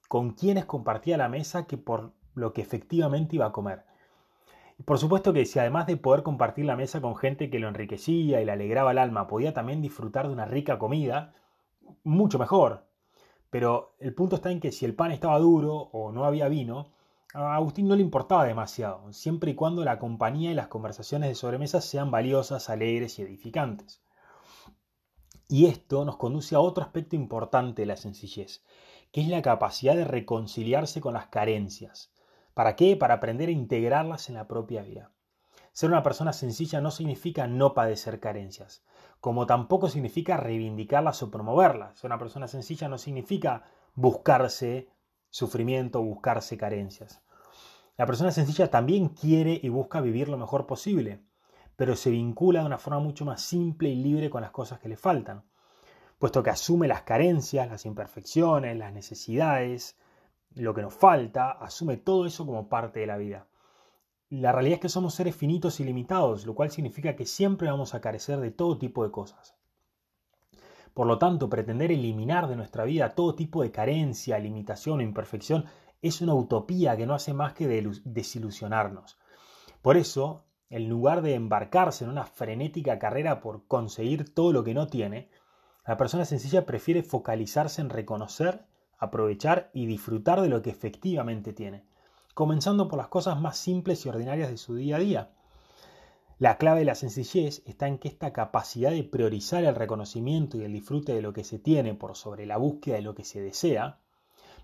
con 0.08 0.32
quienes 0.32 0.64
compartía 0.64 1.16
la 1.16 1.28
mesa 1.28 1.66
que 1.66 1.78
por 1.78 2.12
lo 2.34 2.52
que 2.52 2.60
efectivamente 2.62 3.36
iba 3.36 3.46
a 3.46 3.52
comer. 3.52 3.84
Y 4.78 4.82
por 4.82 4.98
supuesto 4.98 5.32
que 5.32 5.46
si 5.46 5.58
además 5.58 5.86
de 5.86 5.96
poder 5.96 6.22
compartir 6.22 6.64
la 6.64 6.76
mesa 6.76 7.00
con 7.00 7.16
gente 7.16 7.50
que 7.50 7.58
lo 7.58 7.68
enriquecía 7.68 8.40
y 8.40 8.44
le 8.44 8.52
alegraba 8.52 8.90
el 8.90 8.98
alma, 8.98 9.26
podía 9.26 9.52
también 9.52 9.80
disfrutar 9.82 10.26
de 10.26 10.32
una 10.32 10.44
rica 10.44 10.78
comida, 10.78 11.34
mucho 12.04 12.38
mejor. 12.38 12.84
Pero 13.50 13.94
el 14.00 14.14
punto 14.14 14.36
está 14.36 14.50
en 14.50 14.60
que 14.60 14.72
si 14.72 14.84
el 14.84 14.94
pan 14.94 15.12
estaba 15.12 15.38
duro 15.38 15.90
o 15.92 16.10
no 16.10 16.24
había 16.24 16.48
vino, 16.48 16.90
a 17.34 17.54
Agustín 17.54 17.86
no 17.88 17.96
le 17.96 18.02
importaba 18.02 18.44
demasiado, 18.44 19.12
siempre 19.12 19.52
y 19.52 19.54
cuando 19.54 19.84
la 19.84 19.98
compañía 19.98 20.50
y 20.50 20.54
las 20.54 20.68
conversaciones 20.68 21.28
de 21.28 21.34
sobremesa 21.34 21.80
sean 21.80 22.10
valiosas, 22.10 22.68
alegres 22.68 23.18
y 23.18 23.22
edificantes. 23.22 24.02
Y 25.48 25.66
esto 25.66 26.04
nos 26.04 26.16
conduce 26.16 26.54
a 26.54 26.60
otro 26.60 26.82
aspecto 26.82 27.16
importante 27.16 27.82
de 27.82 27.86
la 27.86 27.96
sencillez, 27.96 28.64
que 29.10 29.20
es 29.20 29.28
la 29.28 29.42
capacidad 29.42 29.94
de 29.94 30.04
reconciliarse 30.04 31.00
con 31.00 31.14
las 31.14 31.26
carencias. 31.26 32.12
¿Para 32.54 32.76
qué? 32.76 32.96
Para 32.96 33.14
aprender 33.14 33.48
a 33.48 33.52
integrarlas 33.52 34.28
en 34.28 34.36
la 34.36 34.48
propia 34.48 34.82
vida. 34.82 35.10
Ser 35.72 35.90
una 35.90 36.02
persona 36.02 36.32
sencilla 36.32 36.80
no 36.80 36.90
significa 36.90 37.46
no 37.46 37.72
padecer 37.72 38.20
carencias, 38.20 38.84
como 39.20 39.46
tampoco 39.46 39.88
significa 39.88 40.36
reivindicarlas 40.36 41.22
o 41.22 41.30
promoverlas. 41.30 41.98
Ser 41.98 42.08
una 42.08 42.18
persona 42.18 42.46
sencilla 42.48 42.88
no 42.88 42.98
significa 42.98 43.64
buscarse 43.94 44.90
sufrimiento, 45.30 46.02
buscarse 46.02 46.58
carencias. 46.58 47.22
La 47.96 48.06
persona 48.06 48.32
sencilla 48.32 48.70
también 48.70 49.08
quiere 49.08 49.58
y 49.62 49.68
busca 49.70 50.00
vivir 50.00 50.28
lo 50.28 50.36
mejor 50.36 50.66
posible, 50.66 51.22
pero 51.76 51.96
se 51.96 52.10
vincula 52.10 52.60
de 52.60 52.66
una 52.66 52.78
forma 52.78 53.00
mucho 53.00 53.24
más 53.24 53.42
simple 53.42 53.88
y 53.88 53.96
libre 53.96 54.30
con 54.30 54.42
las 54.42 54.50
cosas 54.50 54.78
que 54.78 54.88
le 54.88 54.96
faltan 54.96 55.44
puesto 56.22 56.44
que 56.44 56.50
asume 56.50 56.86
las 56.86 57.02
carencias, 57.02 57.68
las 57.68 57.84
imperfecciones, 57.84 58.76
las 58.76 58.92
necesidades, 58.92 59.96
lo 60.54 60.72
que 60.72 60.80
nos 60.80 60.94
falta, 60.94 61.50
asume 61.50 61.96
todo 61.96 62.26
eso 62.26 62.46
como 62.46 62.68
parte 62.68 63.00
de 63.00 63.08
la 63.08 63.16
vida. 63.16 63.48
La 64.30 64.52
realidad 64.52 64.74
es 64.74 64.80
que 64.82 64.88
somos 64.88 65.14
seres 65.14 65.34
finitos 65.34 65.80
y 65.80 65.84
limitados, 65.84 66.46
lo 66.46 66.54
cual 66.54 66.70
significa 66.70 67.16
que 67.16 67.26
siempre 67.26 67.68
vamos 67.68 67.92
a 67.92 68.00
carecer 68.00 68.38
de 68.38 68.52
todo 68.52 68.78
tipo 68.78 69.02
de 69.02 69.10
cosas. 69.10 69.56
Por 70.94 71.08
lo 71.08 71.18
tanto, 71.18 71.50
pretender 71.50 71.90
eliminar 71.90 72.46
de 72.46 72.54
nuestra 72.54 72.84
vida 72.84 73.16
todo 73.16 73.34
tipo 73.34 73.64
de 73.64 73.72
carencia, 73.72 74.38
limitación 74.38 75.00
o 75.00 75.02
imperfección 75.02 75.64
es 76.02 76.20
una 76.20 76.34
utopía 76.34 76.96
que 76.96 77.04
no 77.04 77.14
hace 77.14 77.34
más 77.34 77.52
que 77.52 77.66
desilusionarnos. 78.04 79.18
Por 79.82 79.96
eso, 79.96 80.44
en 80.72 80.88
lugar 80.88 81.20
de 81.20 81.34
embarcarse 81.34 82.02
en 82.02 82.10
una 82.10 82.24
frenética 82.24 82.98
carrera 82.98 83.42
por 83.42 83.66
conseguir 83.66 84.34
todo 84.34 84.54
lo 84.54 84.64
que 84.64 84.72
no 84.72 84.86
tiene, 84.86 85.28
la 85.86 85.98
persona 85.98 86.24
sencilla 86.24 86.64
prefiere 86.64 87.02
focalizarse 87.02 87.82
en 87.82 87.90
reconocer, 87.90 88.64
aprovechar 88.96 89.68
y 89.74 89.84
disfrutar 89.84 90.40
de 90.40 90.48
lo 90.48 90.62
que 90.62 90.70
efectivamente 90.70 91.52
tiene, 91.52 91.84
comenzando 92.32 92.88
por 92.88 92.96
las 92.98 93.08
cosas 93.08 93.38
más 93.38 93.58
simples 93.58 94.06
y 94.06 94.08
ordinarias 94.08 94.48
de 94.48 94.56
su 94.56 94.74
día 94.74 94.96
a 94.96 95.00
día. 95.00 95.30
La 96.38 96.56
clave 96.56 96.78
de 96.78 96.86
la 96.86 96.94
sencillez 96.94 97.62
está 97.66 97.86
en 97.86 97.98
que 97.98 98.08
esta 98.08 98.32
capacidad 98.32 98.92
de 98.92 99.04
priorizar 99.04 99.64
el 99.64 99.74
reconocimiento 99.74 100.56
y 100.56 100.64
el 100.64 100.72
disfrute 100.72 101.12
de 101.12 101.20
lo 101.20 101.34
que 101.34 101.44
se 101.44 101.58
tiene 101.58 101.92
por 101.92 102.16
sobre 102.16 102.46
la 102.46 102.56
búsqueda 102.56 102.96
de 102.96 103.02
lo 103.02 103.14
que 103.14 103.24
se 103.24 103.42
desea, 103.42 103.98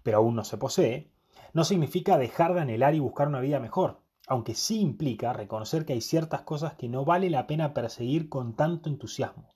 pero 0.03 0.17
aún 0.17 0.37
no 0.37 0.45
se 0.45 0.57
posee, 0.57 1.11
no 1.53 1.65
significa 1.65 2.17
dejar 2.17 2.55
de 2.55 2.63
anhelar 2.63 2.95
y 2.95 2.99
buscar 2.99 3.29
una 3.29 3.41
vida 3.41 3.61
mejor, 3.61 4.01
aunque 4.29 4.55
sí 4.55 4.81
implica 4.81 5.33
reconocer 5.33 5.85
que 5.85 5.95
hay 5.95 6.01
ciertas 6.01 6.43
cosas 6.43 6.75
que 6.75 6.89
no 6.89 7.05
vale 7.05 7.31
la 7.31 7.47
pena 7.47 7.75
perseguir 7.75 8.29
con 8.29 8.55
tanto 8.55 8.89
entusiasmo. 8.89 9.49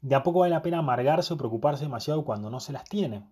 De 0.00 0.14
a 0.14 0.22
poco 0.22 0.40
vale 0.40 0.54
la 0.54 0.62
pena 0.62 0.78
amargarse 0.78 1.34
o 1.34 1.36
preocuparse 1.36 1.84
demasiado 1.84 2.24
cuando 2.24 2.50
no 2.50 2.58
se 2.58 2.72
las 2.72 2.84
tiene. 2.84 3.30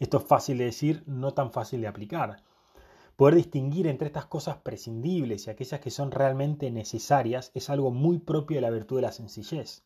Esto 0.00 0.18
es 0.18 0.24
fácil 0.24 0.58
de 0.58 0.64
decir, 0.64 1.04
no 1.06 1.32
tan 1.32 1.52
fácil 1.52 1.80
de 1.80 1.86
aplicar. 1.86 2.42
Poder 3.16 3.34
distinguir 3.34 3.86
entre 3.86 4.06
estas 4.06 4.26
cosas 4.26 4.56
prescindibles 4.56 5.46
y 5.46 5.50
aquellas 5.50 5.80
que 5.80 5.90
son 5.90 6.10
realmente 6.10 6.70
necesarias 6.70 7.52
es 7.54 7.70
algo 7.70 7.90
muy 7.90 8.18
propio 8.18 8.56
de 8.56 8.62
la 8.62 8.70
virtud 8.70 8.96
de 8.96 9.02
la 9.02 9.12
sencillez, 9.12 9.84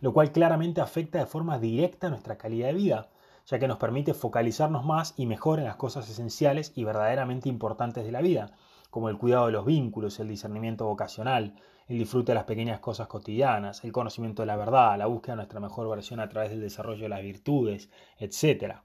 lo 0.00 0.12
cual 0.12 0.30
claramente 0.30 0.80
afecta 0.80 1.18
de 1.18 1.26
forma 1.26 1.58
directa 1.58 2.10
nuestra 2.10 2.38
calidad 2.38 2.68
de 2.68 2.74
vida, 2.74 3.10
ya 3.46 3.58
que 3.58 3.66
nos 3.66 3.78
permite 3.78 4.14
focalizarnos 4.14 4.84
más 4.84 5.14
y 5.16 5.26
mejor 5.26 5.58
en 5.58 5.64
las 5.64 5.76
cosas 5.76 6.08
esenciales 6.08 6.72
y 6.76 6.84
verdaderamente 6.84 7.48
importantes 7.48 8.04
de 8.04 8.12
la 8.12 8.20
vida, 8.20 8.52
como 8.90 9.08
el 9.08 9.18
cuidado 9.18 9.46
de 9.46 9.52
los 9.52 9.64
vínculos, 9.64 10.18
el 10.20 10.28
discernimiento 10.28 10.86
vocacional, 10.86 11.54
el 11.86 11.98
disfrute 11.98 12.32
de 12.32 12.36
las 12.36 12.44
pequeñas 12.44 12.80
cosas 12.80 13.08
cotidianas, 13.08 13.82
el 13.84 13.92
conocimiento 13.92 14.42
de 14.42 14.46
la 14.46 14.56
verdad, 14.56 14.98
la 14.98 15.06
búsqueda 15.06 15.32
de 15.32 15.36
nuestra 15.38 15.60
mejor 15.60 15.88
versión 15.88 16.20
a 16.20 16.28
través 16.28 16.50
del 16.50 16.60
desarrollo 16.60 17.02
de 17.02 17.08
las 17.08 17.22
virtudes, 17.22 17.90
etc. 18.18 18.76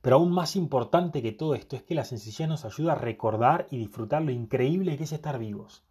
Pero 0.00 0.16
aún 0.16 0.32
más 0.32 0.56
importante 0.56 1.22
que 1.22 1.32
todo 1.32 1.54
esto 1.54 1.76
es 1.76 1.82
que 1.82 1.94
la 1.94 2.04
sencillez 2.04 2.48
nos 2.48 2.64
ayuda 2.64 2.92
a 2.92 2.96
recordar 2.96 3.68
y 3.70 3.78
disfrutar 3.78 4.22
lo 4.22 4.32
increíble 4.32 4.96
que 4.96 5.04
es 5.04 5.12
estar 5.12 5.38
vivos. 5.38 5.84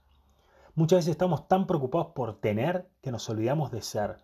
Muchas 0.75 0.99
veces 0.99 1.11
estamos 1.11 1.47
tan 1.47 1.67
preocupados 1.67 2.13
por 2.13 2.39
tener 2.39 2.89
que 3.01 3.11
nos 3.11 3.29
olvidamos 3.29 3.71
de 3.71 3.81
ser. 3.81 4.17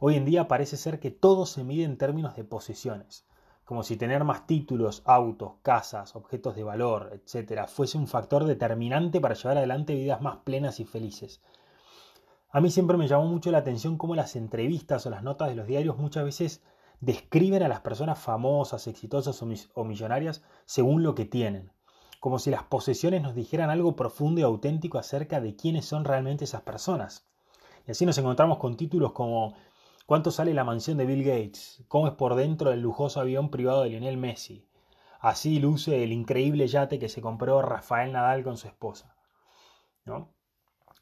Hoy 0.00 0.16
en 0.16 0.24
día 0.26 0.48
parece 0.48 0.76
ser 0.76 1.00
que 1.00 1.10
todo 1.10 1.46
se 1.46 1.64
mide 1.64 1.84
en 1.84 1.96
términos 1.96 2.36
de 2.36 2.44
posesiones, 2.44 3.25
como 3.66 3.82
si 3.82 3.96
tener 3.96 4.22
más 4.22 4.46
títulos, 4.46 5.02
autos, 5.04 5.54
casas, 5.62 6.14
objetos 6.14 6.54
de 6.54 6.62
valor, 6.62 7.10
etc., 7.12 7.66
fuese 7.66 7.98
un 7.98 8.06
factor 8.06 8.44
determinante 8.44 9.20
para 9.20 9.34
llevar 9.34 9.58
adelante 9.58 9.96
vidas 9.96 10.22
más 10.22 10.36
plenas 10.38 10.78
y 10.78 10.84
felices. 10.84 11.42
A 12.50 12.60
mí 12.60 12.70
siempre 12.70 12.96
me 12.96 13.08
llamó 13.08 13.26
mucho 13.26 13.50
la 13.50 13.58
atención 13.58 13.98
cómo 13.98 14.14
las 14.14 14.36
entrevistas 14.36 15.04
o 15.04 15.10
las 15.10 15.24
notas 15.24 15.48
de 15.48 15.56
los 15.56 15.66
diarios 15.66 15.98
muchas 15.98 16.24
veces 16.24 16.62
describen 17.00 17.64
a 17.64 17.68
las 17.68 17.80
personas 17.80 18.20
famosas, 18.20 18.86
exitosas 18.86 19.42
o 19.74 19.84
millonarias 19.84 20.44
según 20.64 21.02
lo 21.02 21.16
que 21.16 21.24
tienen, 21.24 21.72
como 22.20 22.38
si 22.38 22.52
las 22.52 22.62
posesiones 22.62 23.20
nos 23.20 23.34
dijeran 23.34 23.68
algo 23.68 23.96
profundo 23.96 24.40
y 24.40 24.44
auténtico 24.44 24.98
acerca 24.98 25.40
de 25.40 25.56
quiénes 25.56 25.86
son 25.86 26.04
realmente 26.04 26.44
esas 26.44 26.62
personas. 26.62 27.26
Y 27.84 27.90
así 27.90 28.06
nos 28.06 28.16
encontramos 28.16 28.58
con 28.58 28.76
títulos 28.76 29.10
como 29.10 29.54
¿Cuánto 30.06 30.30
sale 30.30 30.54
la 30.54 30.62
mansión 30.62 30.98
de 30.98 31.04
Bill 31.04 31.24
Gates? 31.24 31.82
¿Cómo 31.88 32.06
es 32.06 32.14
por 32.14 32.36
dentro 32.36 32.70
el 32.70 32.80
lujoso 32.80 33.20
avión 33.20 33.50
privado 33.50 33.82
de 33.82 33.90
Lionel 33.90 34.16
Messi? 34.16 34.64
Así 35.18 35.58
luce 35.58 36.04
el 36.04 36.12
increíble 36.12 36.68
yate 36.68 37.00
que 37.00 37.08
se 37.08 37.20
compró 37.20 37.60
Rafael 37.60 38.12
Nadal 38.12 38.44
con 38.44 38.56
su 38.56 38.68
esposa. 38.68 39.16
¿no? 40.04 40.32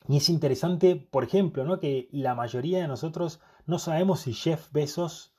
Y 0.08 0.16
es 0.16 0.30
interesante, 0.30 0.96
por 0.96 1.23
ejemplo, 1.23 1.64
¿no? 1.64 1.80
que 1.80 2.08
la 2.12 2.34
mayoría 2.34 2.78
de 2.78 2.88
nosotros 2.88 3.40
no 3.66 3.78
sabemos 3.78 4.20
si 4.20 4.32
Jeff 4.32 4.73
Bezos 4.73 5.34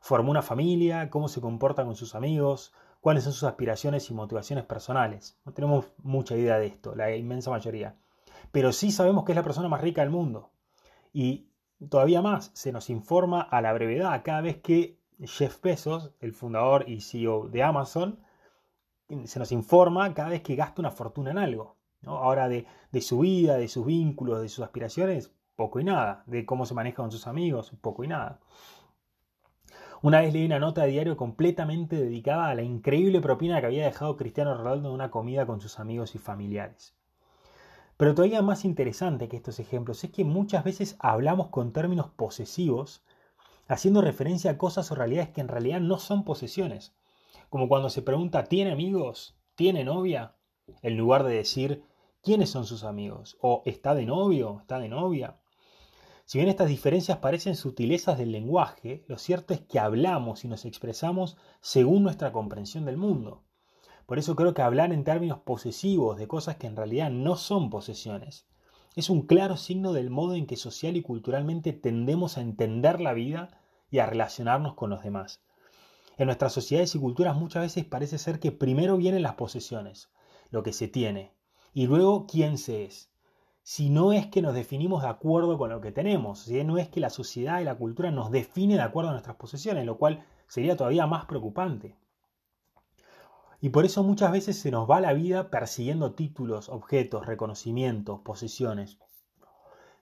formó 0.00 0.30
una 0.30 0.40
familia, 0.40 1.10
cómo 1.10 1.28
se 1.28 1.42
comporta 1.42 1.84
con 1.84 1.96
sus 1.96 2.14
amigos, 2.14 2.72
cuáles 3.02 3.24
son 3.24 3.34
sus 3.34 3.44
aspiraciones 3.44 4.08
y 4.08 4.14
motivaciones 4.14 4.64
personales. 4.64 5.38
No 5.44 5.52
tenemos 5.52 5.92
mucha 5.98 6.34
idea 6.38 6.58
de 6.58 6.68
esto, 6.68 6.94
la 6.94 7.14
inmensa 7.14 7.50
mayoría. 7.50 7.98
Pero 8.50 8.72
sí 8.72 8.90
sabemos 8.90 9.24
que 9.24 9.32
es 9.32 9.36
la 9.36 9.44
persona 9.44 9.68
más 9.68 9.82
rica 9.82 10.00
del 10.00 10.10
mundo. 10.10 10.52
Y 11.12 11.49
Todavía 11.88 12.20
más, 12.20 12.50
se 12.54 12.72
nos 12.72 12.90
informa 12.90 13.40
a 13.40 13.62
la 13.62 13.72
brevedad 13.72 14.22
cada 14.22 14.42
vez 14.42 14.58
que 14.58 14.98
Jeff 15.20 15.60
Bezos, 15.62 16.12
el 16.20 16.34
fundador 16.34 16.84
y 16.88 17.00
CEO 17.00 17.48
de 17.48 17.62
Amazon, 17.62 18.20
se 19.24 19.38
nos 19.38 19.50
informa 19.50 20.12
cada 20.14 20.28
vez 20.28 20.42
que 20.42 20.56
gasta 20.56 20.82
una 20.82 20.90
fortuna 20.90 21.30
en 21.30 21.38
algo. 21.38 21.76
Ahora 22.04 22.48
de, 22.48 22.66
de, 22.92 23.00
su 23.00 23.20
vida, 23.20 23.56
de 23.56 23.68
sus 23.68 23.84
vínculos, 23.86 24.42
de 24.42 24.48
sus 24.48 24.64
aspiraciones, 24.64 25.32
poco 25.56 25.80
y 25.80 25.84
nada. 25.84 26.22
De 26.26 26.46
cómo 26.46 26.66
se 26.66 26.74
maneja 26.74 26.96
con 26.96 27.10
sus 27.10 27.26
amigos, 27.26 27.72
poco 27.80 28.04
y 28.04 28.08
nada. 28.08 28.40
Una 30.02 30.20
vez 30.20 30.32
leí 30.32 30.46
una 30.46 30.58
nota 30.58 30.82
de 30.82 30.92
diario 30.92 31.16
completamente 31.16 31.96
dedicada 31.96 32.48
a 32.48 32.54
la 32.54 32.62
increíble 32.62 33.20
propina 33.20 33.60
que 33.60 33.66
había 33.66 33.84
dejado 33.84 34.16
Cristiano 34.16 34.54
Ronaldo 34.54 34.88
en 34.88 34.94
una 34.94 35.10
comida 35.10 35.46
con 35.46 35.60
sus 35.60 35.78
amigos 35.78 36.14
y 36.14 36.18
familiares. 36.18 36.94
Pero 38.00 38.14
todavía 38.14 38.40
más 38.40 38.64
interesante 38.64 39.28
que 39.28 39.36
estos 39.36 39.60
ejemplos 39.60 40.02
es 40.04 40.10
que 40.10 40.24
muchas 40.24 40.64
veces 40.64 40.96
hablamos 41.00 41.48
con 41.48 41.74
términos 41.74 42.08
posesivos, 42.08 43.02
haciendo 43.68 44.00
referencia 44.00 44.52
a 44.52 44.56
cosas 44.56 44.90
o 44.90 44.94
realidades 44.94 45.28
que 45.28 45.42
en 45.42 45.48
realidad 45.48 45.82
no 45.82 45.98
son 45.98 46.24
posesiones. 46.24 46.94
Como 47.50 47.68
cuando 47.68 47.90
se 47.90 48.00
pregunta, 48.00 48.44
¿tiene 48.44 48.72
amigos? 48.72 49.36
¿Tiene 49.54 49.84
novia? 49.84 50.34
En 50.80 50.96
lugar 50.96 51.24
de 51.24 51.34
decir, 51.34 51.84
¿quiénes 52.22 52.48
son 52.48 52.64
sus 52.64 52.84
amigos? 52.84 53.36
O 53.42 53.60
¿está 53.66 53.94
de 53.94 54.06
novio? 54.06 54.60
¿Está 54.62 54.78
de 54.78 54.88
novia? 54.88 55.38
Si 56.24 56.38
bien 56.38 56.48
estas 56.48 56.68
diferencias 56.68 57.18
parecen 57.18 57.54
sutilezas 57.54 58.16
del 58.16 58.32
lenguaje, 58.32 59.04
lo 59.08 59.18
cierto 59.18 59.52
es 59.52 59.60
que 59.60 59.78
hablamos 59.78 60.46
y 60.46 60.48
nos 60.48 60.64
expresamos 60.64 61.36
según 61.60 62.02
nuestra 62.04 62.32
comprensión 62.32 62.86
del 62.86 62.96
mundo. 62.96 63.44
Por 64.10 64.18
eso 64.18 64.34
creo 64.34 64.54
que 64.54 64.62
hablar 64.62 64.92
en 64.92 65.04
términos 65.04 65.38
posesivos 65.38 66.18
de 66.18 66.26
cosas 66.26 66.56
que 66.56 66.66
en 66.66 66.74
realidad 66.74 67.12
no 67.12 67.36
son 67.36 67.70
posesiones 67.70 68.44
es 68.96 69.08
un 69.08 69.22
claro 69.22 69.56
signo 69.56 69.92
del 69.92 70.10
modo 70.10 70.34
en 70.34 70.48
que 70.48 70.56
social 70.56 70.96
y 70.96 71.02
culturalmente 71.02 71.72
tendemos 71.72 72.36
a 72.36 72.40
entender 72.40 73.00
la 73.00 73.12
vida 73.12 73.60
y 73.88 74.00
a 74.00 74.06
relacionarnos 74.06 74.74
con 74.74 74.90
los 74.90 75.04
demás. 75.04 75.44
En 76.18 76.26
nuestras 76.26 76.52
sociedades 76.52 76.92
y 76.96 76.98
culturas 76.98 77.36
muchas 77.36 77.62
veces 77.62 77.84
parece 77.84 78.18
ser 78.18 78.40
que 78.40 78.50
primero 78.50 78.96
vienen 78.96 79.22
las 79.22 79.34
posesiones, 79.34 80.10
lo 80.50 80.64
que 80.64 80.72
se 80.72 80.88
tiene, 80.88 81.32
y 81.72 81.86
luego 81.86 82.26
quién 82.26 82.58
se 82.58 82.86
es. 82.86 83.12
Si 83.62 83.90
no 83.90 84.12
es 84.12 84.26
que 84.26 84.42
nos 84.42 84.54
definimos 84.54 85.02
de 85.02 85.08
acuerdo 85.08 85.56
con 85.56 85.70
lo 85.70 85.80
que 85.80 85.92
tenemos, 85.92 86.40
si 86.40 86.64
no 86.64 86.78
es 86.78 86.88
que 86.88 86.98
la 86.98 87.10
sociedad 87.10 87.60
y 87.60 87.64
la 87.64 87.76
cultura 87.76 88.10
nos 88.10 88.32
define 88.32 88.74
de 88.74 88.82
acuerdo 88.82 89.10
a 89.10 89.12
nuestras 89.12 89.36
posesiones, 89.36 89.86
lo 89.86 89.98
cual 89.98 90.26
sería 90.48 90.76
todavía 90.76 91.06
más 91.06 91.26
preocupante. 91.26 91.94
Y 93.60 93.68
por 93.68 93.84
eso 93.84 94.02
muchas 94.02 94.32
veces 94.32 94.58
se 94.58 94.70
nos 94.70 94.90
va 94.90 95.00
la 95.00 95.12
vida 95.12 95.50
persiguiendo 95.50 96.14
títulos, 96.14 96.68
objetos, 96.68 97.26
reconocimientos, 97.26 98.20
posesiones. 98.20 98.98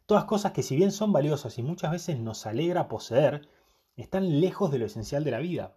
Todas 0.06 0.24
cosas 0.24 0.52
que 0.52 0.62
si 0.62 0.76
bien 0.76 0.92
son 0.92 1.12
valiosas 1.12 1.58
y 1.58 1.62
muchas 1.62 1.90
veces 1.90 2.18
nos 2.18 2.46
alegra 2.46 2.88
poseer, 2.88 3.48
están 3.96 4.40
lejos 4.40 4.70
de 4.70 4.78
lo 4.78 4.86
esencial 4.86 5.24
de 5.24 5.32
la 5.32 5.40
vida. 5.40 5.74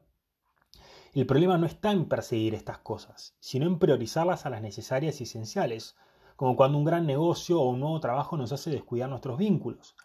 El 1.13 1.25
problema 1.25 1.57
no 1.57 1.65
está 1.65 1.91
en 1.91 2.07
perseguir 2.07 2.53
estas 2.53 2.77
cosas, 2.77 3.35
sino 3.39 3.65
en 3.65 3.79
priorizarlas 3.79 4.45
a 4.45 4.49
las 4.49 4.61
necesarias 4.61 5.19
y 5.19 5.23
esenciales, 5.23 5.97
como 6.35 6.55
cuando 6.55 6.77
un 6.77 6.85
gran 6.85 7.05
negocio 7.05 7.59
o 7.59 7.69
un 7.69 7.81
nuevo 7.81 7.99
trabajo 7.99 8.37
nos 8.37 8.53
hace 8.53 8.69
descuidar 8.69 9.09
nuestros 9.09 9.37
vínculos. 9.37 9.95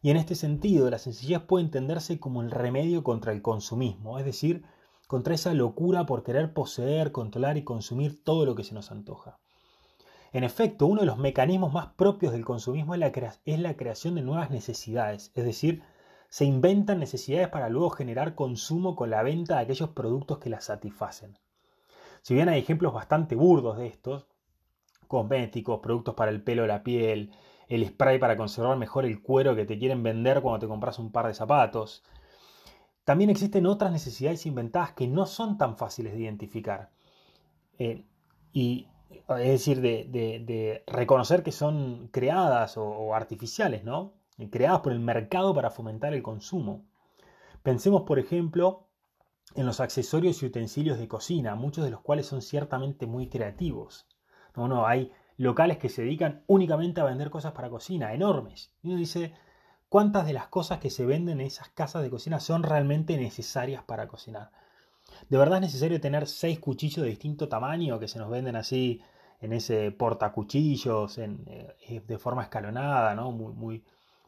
Y 0.00 0.10
en 0.10 0.16
este 0.16 0.34
sentido, 0.34 0.90
la 0.90 0.98
sencillez 0.98 1.40
puede 1.42 1.64
entenderse 1.66 2.18
como 2.18 2.42
el 2.42 2.50
remedio 2.50 3.04
contra 3.04 3.32
el 3.32 3.42
consumismo, 3.42 4.18
es 4.18 4.24
decir, 4.24 4.64
contra 5.12 5.34
esa 5.34 5.52
locura 5.52 6.06
por 6.06 6.22
querer 6.22 6.54
poseer, 6.54 7.12
controlar 7.12 7.58
y 7.58 7.64
consumir 7.64 8.24
todo 8.24 8.46
lo 8.46 8.54
que 8.54 8.64
se 8.64 8.72
nos 8.72 8.90
antoja. 8.90 9.38
En 10.32 10.42
efecto, 10.42 10.86
uno 10.86 11.02
de 11.02 11.06
los 11.06 11.18
mecanismos 11.18 11.70
más 11.70 11.88
propios 11.88 12.32
del 12.32 12.46
consumismo 12.46 12.94
es 12.94 13.00
la, 13.00 13.12
creación 13.76 14.14
de 14.14 14.22
nuevas 14.22 14.50
necesidades, 14.50 15.30
es 15.34 15.44
decir, 15.44 15.82
se 16.30 16.46
inventan 16.46 16.98
necesidades 16.98 17.48
para 17.48 17.68
luego 17.68 17.90
generar 17.90 18.34
consumo 18.34 18.96
con 18.96 19.10
la 19.10 19.22
venta 19.22 19.56
de 19.56 19.64
aquellos 19.64 19.90
productos 19.90 20.38
que 20.38 20.48
las 20.48 20.64
satisfacen. 20.64 21.36
Si 22.22 22.32
bien 22.32 22.48
hay 22.48 22.60
ejemplos 22.60 22.94
bastante 22.94 23.34
burdos 23.34 23.76
de 23.76 23.88
estos, 23.88 24.26
cosméticos, 25.08 25.80
productos 25.80 26.14
para 26.14 26.30
el 26.30 26.42
pelo 26.42 26.66
la 26.66 26.82
piel, 26.82 27.32
el 27.68 27.86
spray 27.86 28.18
para 28.18 28.38
conservar 28.38 28.78
mejor 28.78 29.04
el 29.04 29.20
cuero 29.20 29.54
que 29.54 29.66
te 29.66 29.78
quieren 29.78 30.02
vender 30.02 30.40
cuando 30.40 30.60
te 30.60 30.68
compras 30.68 30.98
un 30.98 31.12
par 31.12 31.26
de 31.26 31.34
zapatos, 31.34 32.02
también 33.04 33.30
existen 33.30 33.66
otras 33.66 33.92
necesidades 33.92 34.46
inventadas 34.46 34.92
que 34.92 35.08
no 35.08 35.26
son 35.26 35.58
tan 35.58 35.76
fáciles 35.76 36.12
de 36.12 36.20
identificar. 36.20 36.90
Eh, 37.78 38.04
y 38.52 38.88
es 39.28 39.48
decir, 39.48 39.80
de, 39.80 40.84
reconocer 40.86 41.42
que 41.42 41.52
son 41.52 42.08
creadas 42.08 42.76
o, 42.76 43.14
artificiales, 43.14 43.84
¿no? 43.84 44.14
Creadas 44.50 44.80
por 44.80 44.92
el 44.92 45.00
mercado 45.00 45.54
para 45.54 45.70
fomentar 45.70 46.14
el 46.14 46.22
consumo. 46.22 46.84
Pensemos, 47.62 48.02
por 48.02 48.18
ejemplo, 48.18 48.88
en 49.54 49.66
los 49.66 49.80
accesorios 49.80 50.42
y 50.42 50.46
utensilios 50.46 50.98
de 50.98 51.08
cocina, 51.08 51.54
muchos 51.54 51.84
de 51.84 51.90
los 51.90 52.00
cuales 52.00 52.26
son 52.26 52.42
ciertamente 52.42 53.06
muy 53.06 53.28
creativos. 53.28 54.06
¿no? 54.56 54.68
no 54.68 54.86
hay 54.86 55.12
locales 55.36 55.78
que 55.78 55.88
se 55.88 56.02
dedican 56.02 56.42
únicamente 56.46 57.00
a 57.00 57.04
vender 57.04 57.30
cosas 57.30 57.52
para 57.52 57.70
cocina, 57.70 58.14
enormes. 58.14 58.74
Y 58.82 58.88
uno 58.88 58.98
dice, 58.98 59.34
¿cuántas 59.92 60.24
de 60.24 60.32
las 60.32 60.46
cosas 60.46 60.78
que 60.78 60.88
se 60.88 61.04
venden 61.04 61.42
en 61.42 61.48
esas 61.48 61.68
casas 61.68 62.02
de 62.02 62.08
cocina 62.08 62.40
son 62.40 62.62
realmente 62.62 63.14
necesarias 63.18 63.82
para 63.82 64.08
cocinar? 64.08 64.50
¿De 65.28 65.36
verdad 65.36 65.58
es 65.58 65.64
necesario 65.64 66.00
tener 66.00 66.26
seis 66.28 66.58
cuchillos 66.60 67.02
de 67.02 67.10
distinto 67.10 67.46
tamaño 67.46 67.98
que 67.98 68.08
se 68.08 68.18
nos 68.18 68.30
venden 68.30 68.56
así 68.56 69.02
en 69.42 69.52
ese 69.52 69.90
portacuchillos, 69.90 71.18
en, 71.18 71.44
eh, 71.46 72.02
de 72.06 72.18
forma 72.18 72.44
escalonada, 72.44 73.14
¿no? 73.14 73.32
Muy, 73.32 73.52
muy, 73.52 73.84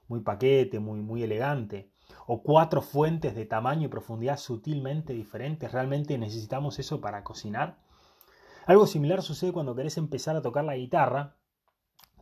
muy 0.06 0.20
paquete, 0.20 0.80
muy, 0.80 1.00
muy 1.00 1.22
elegante? 1.22 1.88
¿O 2.26 2.42
cuatro 2.42 2.82
fuentes 2.82 3.34
de 3.34 3.46
tamaño 3.46 3.86
y 3.86 3.88
profundidad 3.88 4.36
sutilmente 4.36 5.14
diferentes? 5.14 5.72
¿Realmente 5.72 6.18
necesitamos 6.18 6.78
eso 6.78 7.00
para 7.00 7.24
cocinar? 7.24 7.78
Algo 8.66 8.86
similar 8.86 9.22
sucede 9.22 9.52
cuando 9.52 9.74
querés 9.74 9.96
empezar 9.96 10.36
a 10.36 10.42
tocar 10.42 10.64
la 10.64 10.76
guitarra. 10.76 11.36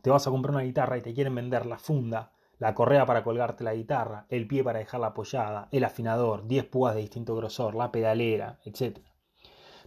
Te 0.01 0.09
vas 0.09 0.25
a 0.27 0.31
comprar 0.31 0.55
una 0.55 0.63
guitarra 0.63 0.97
y 0.97 1.01
te 1.01 1.13
quieren 1.13 1.35
vender 1.35 1.65
la 1.65 1.77
funda, 1.77 2.32
la 2.59 2.73
correa 2.73 3.05
para 3.05 3.23
colgarte 3.23 3.63
la 3.63 3.73
guitarra, 3.73 4.25
el 4.29 4.47
pie 4.47 4.63
para 4.63 4.79
dejarla 4.79 5.07
apoyada, 5.07 5.67
el 5.71 5.83
afinador, 5.83 6.47
10 6.47 6.65
púas 6.65 6.95
de 6.95 7.01
distinto 7.01 7.35
grosor, 7.35 7.75
la 7.75 7.91
pedalera, 7.91 8.59
etc. 8.65 8.99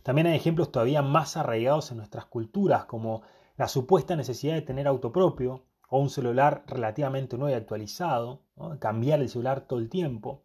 También 0.02 0.26
hay 0.26 0.36
ejemplos 0.36 0.70
todavía 0.70 1.02
más 1.02 1.36
arraigados 1.36 1.90
en 1.90 1.96
nuestras 1.96 2.26
culturas, 2.26 2.84
como 2.84 3.22
la 3.56 3.68
supuesta 3.68 4.14
necesidad 4.16 4.54
de 4.54 4.62
tener 4.62 4.86
auto 4.86 5.12
propio 5.12 5.64
o 5.88 5.98
un 5.98 6.10
celular 6.10 6.64
relativamente 6.66 7.38
nuevo 7.38 7.54
y 7.54 7.58
actualizado, 7.58 8.42
cambiar 8.78 9.20
el 9.20 9.28
celular 9.28 9.62
todo 9.62 9.78
el 9.78 9.88
tiempo. 9.88 10.44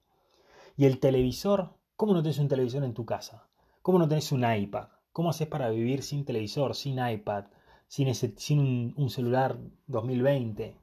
Y 0.77 0.85
el 0.85 0.99
televisor, 0.99 1.73
¿cómo 1.95 2.13
no 2.13 2.21
tenés 2.21 2.39
un 2.39 2.47
televisor 2.47 2.83
en 2.83 2.93
tu 2.93 3.05
casa? 3.05 3.47
¿Cómo 3.81 3.99
no 3.99 4.07
tenés 4.07 4.31
un 4.31 4.43
iPad? 4.49 4.87
¿Cómo 5.11 5.29
haces 5.29 5.47
para 5.47 5.69
vivir 5.69 6.03
sin 6.03 6.23
televisor, 6.23 6.75
sin 6.75 7.05
iPad, 7.05 7.45
sin, 7.87 8.13
sin 8.15 8.93
un, 8.95 9.09
celular 9.09 9.57
2020? 9.87 10.80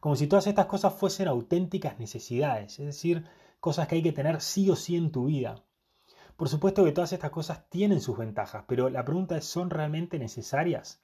Como 0.00 0.16
si 0.16 0.26
todas 0.26 0.46
estas 0.46 0.66
cosas 0.66 0.94
fuesen 0.94 1.28
auténticas 1.28 1.98
necesidades, 1.98 2.78
es 2.78 2.86
decir, 2.86 3.24
cosas 3.60 3.88
que 3.88 3.96
hay 3.96 4.02
que 4.02 4.12
tener 4.12 4.40
sí 4.40 4.70
o 4.70 4.76
sí 4.76 4.96
en 4.96 5.10
tu 5.10 5.26
vida. 5.26 5.62
Por 6.36 6.48
supuesto 6.48 6.84
que 6.84 6.92
todas 6.92 7.12
estas 7.12 7.30
cosas 7.30 7.68
tienen 7.70 8.00
sus 8.00 8.18
ventajas, 8.18 8.64
pero 8.66 8.90
la 8.90 9.04
pregunta 9.04 9.36
es, 9.36 9.44
¿son 9.44 9.70
realmente 9.70 10.18
necesarias? 10.18 11.00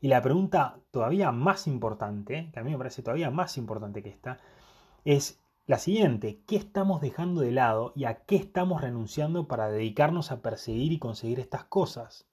Y 0.00 0.08
la 0.08 0.22
pregunta 0.22 0.78
todavía 0.90 1.32
más 1.32 1.66
importante, 1.66 2.50
que 2.52 2.60
a 2.60 2.62
mí 2.62 2.70
me 2.70 2.78
parece 2.78 3.02
todavía 3.02 3.30
más 3.30 3.56
importante 3.56 4.02
que 4.02 4.10
esta, 4.10 4.38
es 5.04 5.40
la 5.66 5.78
siguiente, 5.78 6.42
¿qué 6.46 6.56
estamos 6.56 7.00
dejando 7.00 7.42
de 7.42 7.52
lado 7.52 7.92
y 7.94 8.04
a 8.04 8.24
qué 8.24 8.36
estamos 8.36 8.80
renunciando 8.80 9.46
para 9.46 9.70
dedicarnos 9.70 10.32
a 10.32 10.42
perseguir 10.42 10.92
y 10.92 10.98
conseguir 10.98 11.38
estas 11.38 11.64
cosas? 11.64 12.26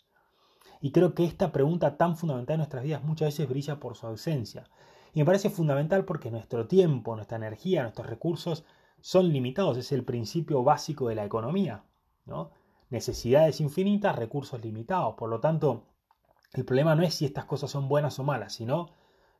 Y 0.82 0.92
creo 0.92 1.14
que 1.14 1.26
esta 1.26 1.52
pregunta 1.52 1.98
tan 1.98 2.18
fundamental 2.18 2.56
en 2.56 2.60
nuestras 2.60 2.84
vidas 2.84 3.04
muchas 3.04 3.28
veces 3.28 3.50
brilla 3.50 3.80
por 3.80 3.96
su 3.96 4.08
ausencia. 4.08 4.70
Y 5.18 5.22
me 5.22 5.26
parece 5.26 5.50
fundamental 5.50 6.06
porque 6.06 6.30
nuestro 6.30 6.68
tiempo, 6.68 7.16
nuestra 7.16 7.38
energía, 7.38 7.82
nuestros 7.82 8.06
recursos 8.06 8.66
son 9.02 9.34
limitados. 9.34 9.76
Es 9.76 9.92
el 9.92 10.04
principio 10.04 10.62
básico 10.62 11.10
de 11.10 11.16
la 11.16 11.26
economía. 11.26 11.86
¿no? 12.28 12.52
Necesidades 12.92 13.60
infinitas, 13.60 14.16
recursos 14.16 14.64
limitados. 14.64 15.16
Por 15.16 15.32
lo 15.32 15.40
tanto, 15.40 15.86
el 16.54 16.66
problema 16.66 16.94
no 16.94 17.02
es 17.02 17.16
si 17.16 17.26
estas 17.26 17.46
cosas 17.46 17.72
son 17.72 17.90
buenas 17.90 18.20
o 18.20 18.24
malas, 18.24 18.54
sino 18.54 18.92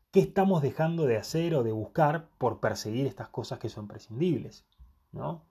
¿Qué 0.10 0.22
estamos 0.22 0.64
dejando 0.64 1.06
de 1.06 1.18
hacer 1.18 1.54
o 1.54 1.62
de 1.62 1.74
buscar 1.74 2.30
por 2.40 2.60
perseguir 2.60 3.06
estas 3.06 3.30
cosas 3.30 3.60
que 3.60 3.70
son 3.70 3.88
prescindibles? 3.88 4.66
¿no? 5.12 5.46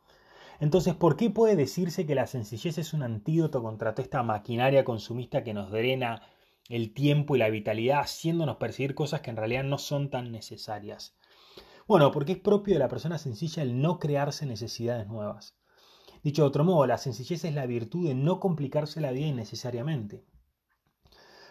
Entonces, 0.59 0.97
¿por 0.97 1.17
qué 1.17 1.31
puede 1.31 1.55
decirse 1.55 2.05
que 2.05 2.17
la 2.17 2.27
sencillez 2.27 2.79
es 2.79 2.93
un 2.95 3.05
antídoto 3.05 3.63
contra 3.63 3.95
toda 3.95 4.03
esta 4.03 4.25
maquinaria 4.25 4.85
consumista 4.85 5.45
que 5.45 5.55
nos 5.55 5.71
drena 5.71 6.21
el 6.69 6.93
tiempo 6.95 7.37
y 7.37 7.39
la 7.39 7.49
vitalidad, 7.49 8.01
haciéndonos 8.01 8.57
perseguir 8.57 8.95
cosas 8.95 9.21
que 9.21 9.31
en 9.31 9.37
realidad 9.37 9.65
no 9.65 9.79
son 9.79 10.11
tan 10.11 10.33
necesarias? 10.33 11.17
Bueno, 11.87 12.11
porque 12.11 12.33
es 12.33 12.39
propio 12.39 12.75
de 12.75 12.81
la 12.81 12.89
persona 12.89 13.19
sencilla 13.19 13.63
el 13.63 13.81
no 13.81 13.99
crearse 14.01 14.45
necesidades 14.45 15.07
nuevas. 15.07 15.57
Dicho 16.23 16.43
de 16.43 16.49
otro 16.49 16.65
modo, 16.65 16.87
la 16.87 16.99
sencillez 16.99 17.45
es 17.45 17.55
la 17.55 17.67
virtud 17.67 18.09
de 18.09 18.15
no 18.15 18.41
complicarse 18.41 19.01
la 19.01 19.13
vida 19.13 19.27
innecesariamente. 19.27 20.25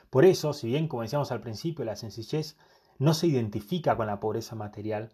Por 0.10 0.26
eso, 0.26 0.52
si 0.52 0.68
bien, 0.68 0.90
como 0.90 1.04
decíamos 1.04 1.32
al 1.32 1.40
principio, 1.40 1.86
la 1.86 1.96
sencillez 1.96 2.58
no 2.98 3.14
se 3.14 3.28
identifica 3.28 3.96
con 3.96 4.08
la 4.08 4.20
pobreza 4.20 4.56
material, 4.56 5.14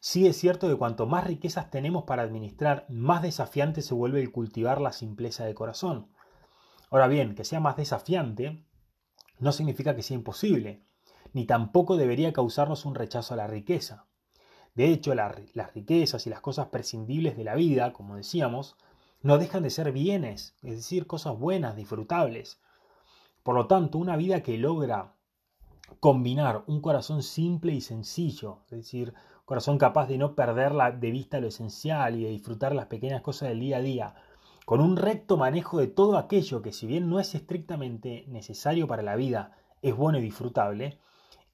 sí 0.00 0.26
es 0.26 0.38
cierto 0.38 0.68
que 0.68 0.76
cuanto 0.76 1.06
más 1.06 1.24
riquezas 1.24 1.70
tenemos 1.70 2.04
para 2.04 2.22
administrar, 2.22 2.86
más 2.88 3.22
desafiante 3.22 3.82
se 3.82 3.94
vuelve 3.94 4.20
el 4.20 4.32
cultivar 4.32 4.80
la 4.80 4.92
simpleza 4.92 5.44
de 5.44 5.54
corazón. 5.54 6.08
Ahora 6.90 7.06
bien, 7.06 7.34
que 7.34 7.44
sea 7.44 7.60
más 7.60 7.76
desafiante 7.76 8.64
no 9.40 9.52
significa 9.52 9.96
que 9.96 10.02
sea 10.02 10.14
imposible, 10.14 10.82
ni 11.32 11.46
tampoco 11.46 11.96
debería 11.96 12.32
causarnos 12.32 12.84
un 12.84 12.94
rechazo 12.94 13.34
a 13.34 13.36
la 13.36 13.46
riqueza. 13.46 14.06
De 14.74 14.92
hecho, 14.92 15.14
las 15.14 15.74
riquezas 15.74 16.26
y 16.26 16.30
las 16.30 16.40
cosas 16.40 16.68
prescindibles 16.68 17.36
de 17.36 17.44
la 17.44 17.54
vida, 17.54 17.92
como 17.92 18.16
decíamos, 18.16 18.76
no 19.22 19.38
dejan 19.38 19.62
de 19.62 19.70
ser 19.70 19.92
bienes, 19.92 20.54
es 20.62 20.76
decir, 20.76 21.06
cosas 21.06 21.38
buenas, 21.38 21.76
disfrutables. 21.76 22.60
Por 23.42 23.54
lo 23.54 23.66
tanto, 23.66 23.98
una 23.98 24.16
vida 24.16 24.42
que 24.42 24.56
logra 24.58 25.14
combinar 25.98 26.62
un 26.66 26.80
corazón 26.80 27.22
simple 27.22 27.72
y 27.72 27.80
sencillo, 27.80 28.60
es 28.70 28.78
decir, 28.78 29.12
corazón 29.44 29.78
capaz 29.78 30.06
de 30.06 30.18
no 30.18 30.34
perder 30.34 30.72
de 30.98 31.10
vista 31.10 31.40
lo 31.40 31.48
esencial 31.48 32.14
y 32.14 32.24
de 32.24 32.30
disfrutar 32.30 32.74
las 32.74 32.86
pequeñas 32.86 33.22
cosas 33.22 33.48
del 33.48 33.60
día 33.60 33.78
a 33.78 33.80
día, 33.80 34.14
con 34.64 34.80
un 34.80 34.96
recto 34.96 35.36
manejo 35.36 35.78
de 35.78 35.88
todo 35.88 36.16
aquello 36.16 36.62
que 36.62 36.72
si 36.72 36.86
bien 36.86 37.08
no 37.08 37.20
es 37.20 37.34
estrictamente 37.34 38.24
necesario 38.28 38.86
para 38.86 39.02
la 39.02 39.16
vida, 39.16 39.56
es 39.82 39.96
bueno 39.96 40.18
y 40.18 40.22
disfrutable, 40.22 40.98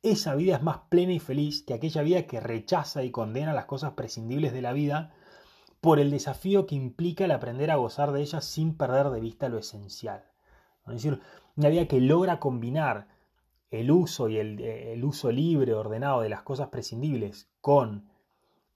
esa 0.02 0.34
vida 0.34 0.56
es 0.56 0.62
más 0.62 0.78
plena 0.88 1.12
y 1.12 1.18
feliz 1.18 1.62
que 1.62 1.74
aquella 1.74 2.02
vida 2.02 2.26
que 2.26 2.40
rechaza 2.40 3.02
y 3.02 3.10
condena 3.10 3.52
las 3.52 3.64
cosas 3.64 3.92
prescindibles 3.92 4.52
de 4.52 4.62
la 4.62 4.72
vida 4.72 5.12
por 5.80 5.98
el 5.98 6.10
desafío 6.10 6.66
que 6.66 6.74
implica 6.74 7.24
el 7.24 7.30
aprender 7.30 7.70
a 7.70 7.76
gozar 7.76 8.12
de 8.12 8.20
ellas 8.20 8.44
sin 8.44 8.76
perder 8.76 9.10
de 9.10 9.20
vista 9.20 9.48
lo 9.48 9.58
esencial. 9.58 10.24
Es 10.86 10.94
decir, 10.94 11.20
una 11.56 11.68
vida 11.68 11.86
que 11.86 12.00
logra 12.00 12.38
combinar 12.38 13.08
el 13.70 13.90
uso 13.90 14.28
y 14.28 14.38
el, 14.38 15.04
uso 15.04 15.32
libre, 15.32 15.74
ordenado 15.74 16.20
de 16.20 16.28
las 16.28 16.42
cosas 16.42 16.68
prescindibles 16.68 17.48
con 17.60 18.08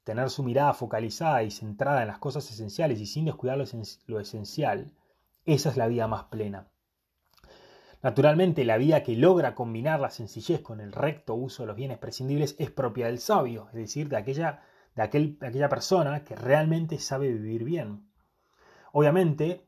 tener 0.04 0.30
su 0.30 0.42
mirada 0.42 0.72
focalizada 0.74 1.42
y 1.42 1.50
centrada 1.50 2.02
en 2.02 2.08
las 2.08 2.18
cosas 2.18 2.50
esenciales 2.50 3.00
y 3.00 3.06
sin 3.06 3.26
descuidar 3.26 3.58
lo, 3.58 4.20
esencial, 4.20 4.92
esa 5.44 5.70
es 5.70 5.76
la 5.76 5.88
vida 5.88 6.06
más 6.06 6.24
plena. 6.24 6.68
Naturalmente, 8.02 8.64
la 8.64 8.78
vida 8.78 9.02
que 9.02 9.16
logra 9.16 9.54
combinar 9.54 10.00
la 10.00 10.10
sencillez 10.10 10.62
con 10.62 10.80
el 10.80 10.92
recto 10.92 11.34
uso 11.34 11.62
de 11.62 11.66
los 11.66 11.76
bienes 11.76 11.98
prescindibles 11.98 12.56
es 12.58 12.70
propia 12.70 13.06
del 13.06 13.18
sabio, 13.18 13.68
es 13.68 13.74
decir, 13.74 14.08
de 14.08 14.16
aquella, 14.16 14.62
de 14.94 15.02
aquella 15.02 15.68
persona 15.68 16.24
que 16.24 16.34
realmente 16.34 16.98
sabe 16.98 17.30
vivir 17.30 17.64
bien. 17.64 18.10
Obviamente, 18.92 19.66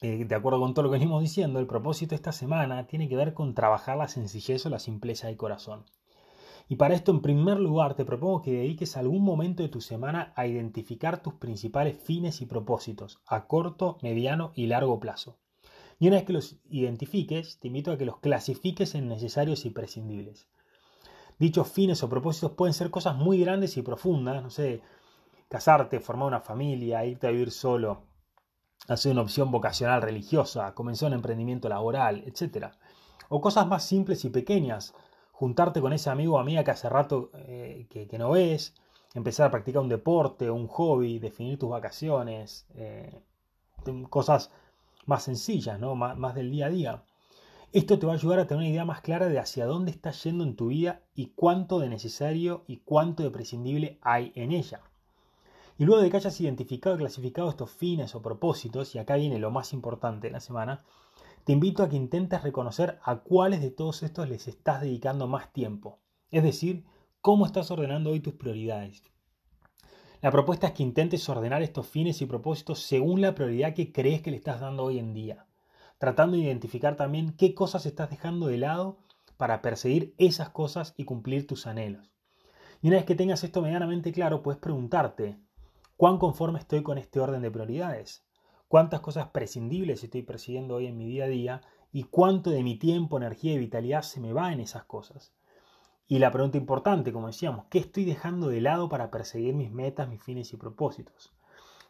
eh, 0.00 0.24
de 0.24 0.34
acuerdo 0.34 0.60
con 0.60 0.72
todo 0.72 0.84
lo 0.84 0.90
que 0.90 0.98
venimos 0.98 1.20
diciendo, 1.20 1.58
el 1.58 1.66
propósito 1.66 2.10
de 2.10 2.16
esta 2.16 2.32
semana 2.32 2.86
tiene 2.86 3.08
que 3.08 3.16
ver 3.16 3.34
con 3.34 3.54
trabajar 3.54 3.96
la 3.96 4.08
sencillez 4.08 4.64
o 4.66 4.70
la 4.70 4.78
simpleza 4.78 5.26
del 5.26 5.36
corazón. 5.36 5.84
Y 6.68 6.76
para 6.76 6.94
esto, 6.94 7.12
en 7.12 7.22
primer 7.22 7.60
lugar, 7.60 7.94
te 7.94 8.04
propongo 8.04 8.42
que 8.42 8.52
dediques 8.52 8.96
algún 8.96 9.22
momento 9.22 9.62
de 9.62 9.68
tu 9.68 9.80
semana 9.80 10.32
a 10.34 10.46
identificar 10.46 11.22
tus 11.22 11.34
principales 11.34 11.96
fines 12.02 12.40
y 12.40 12.46
propósitos 12.46 13.20
a 13.26 13.46
corto, 13.46 13.98
mediano 14.02 14.52
y 14.54 14.66
largo 14.66 14.98
plazo. 14.98 15.38
Y 15.98 16.08
una 16.08 16.16
vez 16.16 16.26
que 16.26 16.32
los 16.32 16.56
identifiques, 16.68 17.58
te 17.60 17.68
invito 17.68 17.92
a 17.92 17.96
que 17.96 18.04
los 18.04 18.18
clasifiques 18.18 18.94
en 18.94 19.08
necesarios 19.08 19.64
y 19.64 19.70
prescindibles. 19.70 20.48
Dichos 21.38 21.68
fines 21.68 22.02
o 22.02 22.08
propósitos 22.08 22.52
pueden 22.52 22.74
ser 22.74 22.90
cosas 22.90 23.16
muy 23.16 23.38
grandes 23.40 23.76
y 23.76 23.82
profundas, 23.82 24.42
no 24.42 24.50
sé, 24.50 24.82
casarte, 25.48 26.00
formar 26.00 26.28
una 26.28 26.40
familia, 26.40 27.04
irte 27.04 27.28
a 27.28 27.30
vivir 27.30 27.50
solo, 27.52 28.02
hacer 28.88 29.12
una 29.12 29.22
opción 29.22 29.50
vocacional 29.50 30.02
religiosa, 30.02 30.74
comenzar 30.74 31.08
un 31.08 31.14
emprendimiento 31.14 31.68
laboral, 31.68 32.24
etc. 32.26 32.72
O 33.28 33.40
cosas 33.40 33.66
más 33.66 33.84
simples 33.84 34.24
y 34.24 34.30
pequeñas, 34.30 34.94
juntarte 35.38 35.82
con 35.82 35.92
ese 35.92 36.08
amigo 36.08 36.36
o 36.36 36.38
amiga 36.38 36.64
que 36.64 36.70
hace 36.70 36.88
rato 36.88 37.30
eh, 37.34 37.86
que, 37.90 38.18
no 38.18 38.30
ves, 38.30 38.74
empezar 39.12 39.46
a 39.46 39.50
practicar 39.50 39.82
un 39.82 39.90
deporte 39.90 40.50
un 40.50 40.66
hobby, 40.66 41.18
definir 41.18 41.58
tus 41.58 41.68
vacaciones, 41.68 42.66
eh, 42.74 43.20
cosas 44.08 44.50
más 45.04 45.24
sencillas, 45.24 45.78
¿no? 45.78 45.94
más 45.94 46.34
del 46.34 46.50
día 46.50 46.66
a 46.66 46.70
día. 46.70 47.02
Esto 47.72 47.98
te 47.98 48.06
va 48.06 48.12
a 48.12 48.16
ayudar 48.16 48.38
a 48.38 48.46
tener 48.46 48.60
una 48.60 48.70
idea 48.70 48.86
más 48.86 49.02
clara 49.02 49.28
de 49.28 49.38
hacia 49.38 49.66
dónde 49.66 49.90
estás 49.90 50.24
yendo 50.24 50.42
en 50.42 50.56
tu 50.56 50.68
vida 50.68 51.02
y 51.14 51.32
cuánto 51.36 51.80
de 51.80 51.90
necesario 51.90 52.64
y 52.66 52.78
cuánto 52.78 53.22
de 53.22 53.30
prescindible 53.30 53.98
hay 54.00 54.32
en 54.36 54.52
ella. 54.52 54.80
Y 55.76 55.84
luego 55.84 56.00
de 56.00 56.08
que 56.08 56.16
hayas 56.16 56.40
identificado 56.40 56.96
y 56.96 57.00
clasificado 57.00 57.50
estos 57.50 57.70
fines 57.70 58.14
o 58.14 58.22
propósitos, 58.22 58.94
y 58.94 58.98
acá 58.98 59.16
viene 59.16 59.38
lo 59.38 59.50
más 59.50 59.74
importante 59.74 60.28
de 60.28 60.32
la 60.32 60.40
semana, 60.40 60.82
te 61.46 61.52
invito 61.52 61.84
a 61.84 61.88
que 61.88 61.94
intentes 61.94 62.42
reconocer 62.42 62.98
a 63.04 63.20
cuáles 63.20 63.60
de 63.60 63.70
todos 63.70 64.02
estos 64.02 64.28
les 64.28 64.48
estás 64.48 64.80
dedicando 64.80 65.28
más 65.28 65.52
tiempo. 65.52 66.00
Es 66.32 66.42
decir, 66.42 66.84
cómo 67.20 67.46
estás 67.46 67.70
ordenando 67.70 68.10
hoy 68.10 68.18
tus 68.18 68.34
prioridades. 68.34 69.04
La 70.20 70.32
propuesta 70.32 70.66
es 70.66 70.72
que 70.72 70.82
intentes 70.82 71.28
ordenar 71.28 71.62
estos 71.62 71.86
fines 71.86 72.20
y 72.20 72.26
propósitos 72.26 72.80
según 72.80 73.20
la 73.20 73.36
prioridad 73.36 73.74
que 73.74 73.92
crees 73.92 74.22
que 74.22 74.32
le 74.32 74.38
estás 74.38 74.60
dando 74.60 74.82
hoy 74.82 74.98
en 74.98 75.14
día, 75.14 75.46
tratando 75.98 76.36
de 76.36 76.42
identificar 76.42 76.96
también 76.96 77.36
qué 77.36 77.54
cosas 77.54 77.86
estás 77.86 78.10
dejando 78.10 78.48
de 78.48 78.58
lado 78.58 78.98
para 79.36 79.62
perseguir 79.62 80.16
esas 80.18 80.48
cosas 80.48 80.94
y 80.96 81.04
cumplir 81.04 81.46
tus 81.46 81.68
anhelos. 81.68 82.10
Y 82.82 82.88
una 82.88 82.96
vez 82.96 83.06
que 83.06 83.14
tengas 83.14 83.44
esto 83.44 83.62
medianamente 83.62 84.10
claro, 84.10 84.42
puedes 84.42 84.60
preguntarte, 84.60 85.38
¿cuán 85.96 86.18
conforme 86.18 86.58
estoy 86.58 86.82
con 86.82 86.98
este 86.98 87.20
orden 87.20 87.42
de 87.42 87.52
prioridades? 87.52 88.25
¿Cuántas 88.68 88.98
cosas 88.98 89.28
prescindibles 89.28 90.02
estoy 90.02 90.22
persiguiendo 90.22 90.74
hoy 90.74 90.86
en 90.86 90.96
mi 90.98 91.06
día 91.06 91.26
a 91.26 91.28
día? 91.28 91.60
¿Y 91.92 92.02
cuánto 92.02 92.50
de 92.50 92.64
mi 92.64 92.76
tiempo, 92.76 93.16
energía 93.16 93.52
y 93.52 93.58
vitalidad 93.58 94.02
se 94.02 94.18
me 94.18 94.32
va 94.32 94.52
en 94.52 94.58
esas 94.58 94.82
cosas? 94.84 95.32
Y 96.08 96.18
la 96.18 96.32
pregunta 96.32 96.58
importante, 96.58 97.12
como 97.12 97.28
decíamos, 97.28 97.66
¿qué 97.70 97.78
estoy 97.78 98.04
dejando 98.04 98.48
de 98.48 98.60
lado 98.60 98.88
para 98.88 99.12
perseguir 99.12 99.54
mis 99.54 99.70
metas, 99.70 100.08
mis 100.08 100.20
fines 100.20 100.52
y 100.52 100.56
propósitos? 100.56 101.32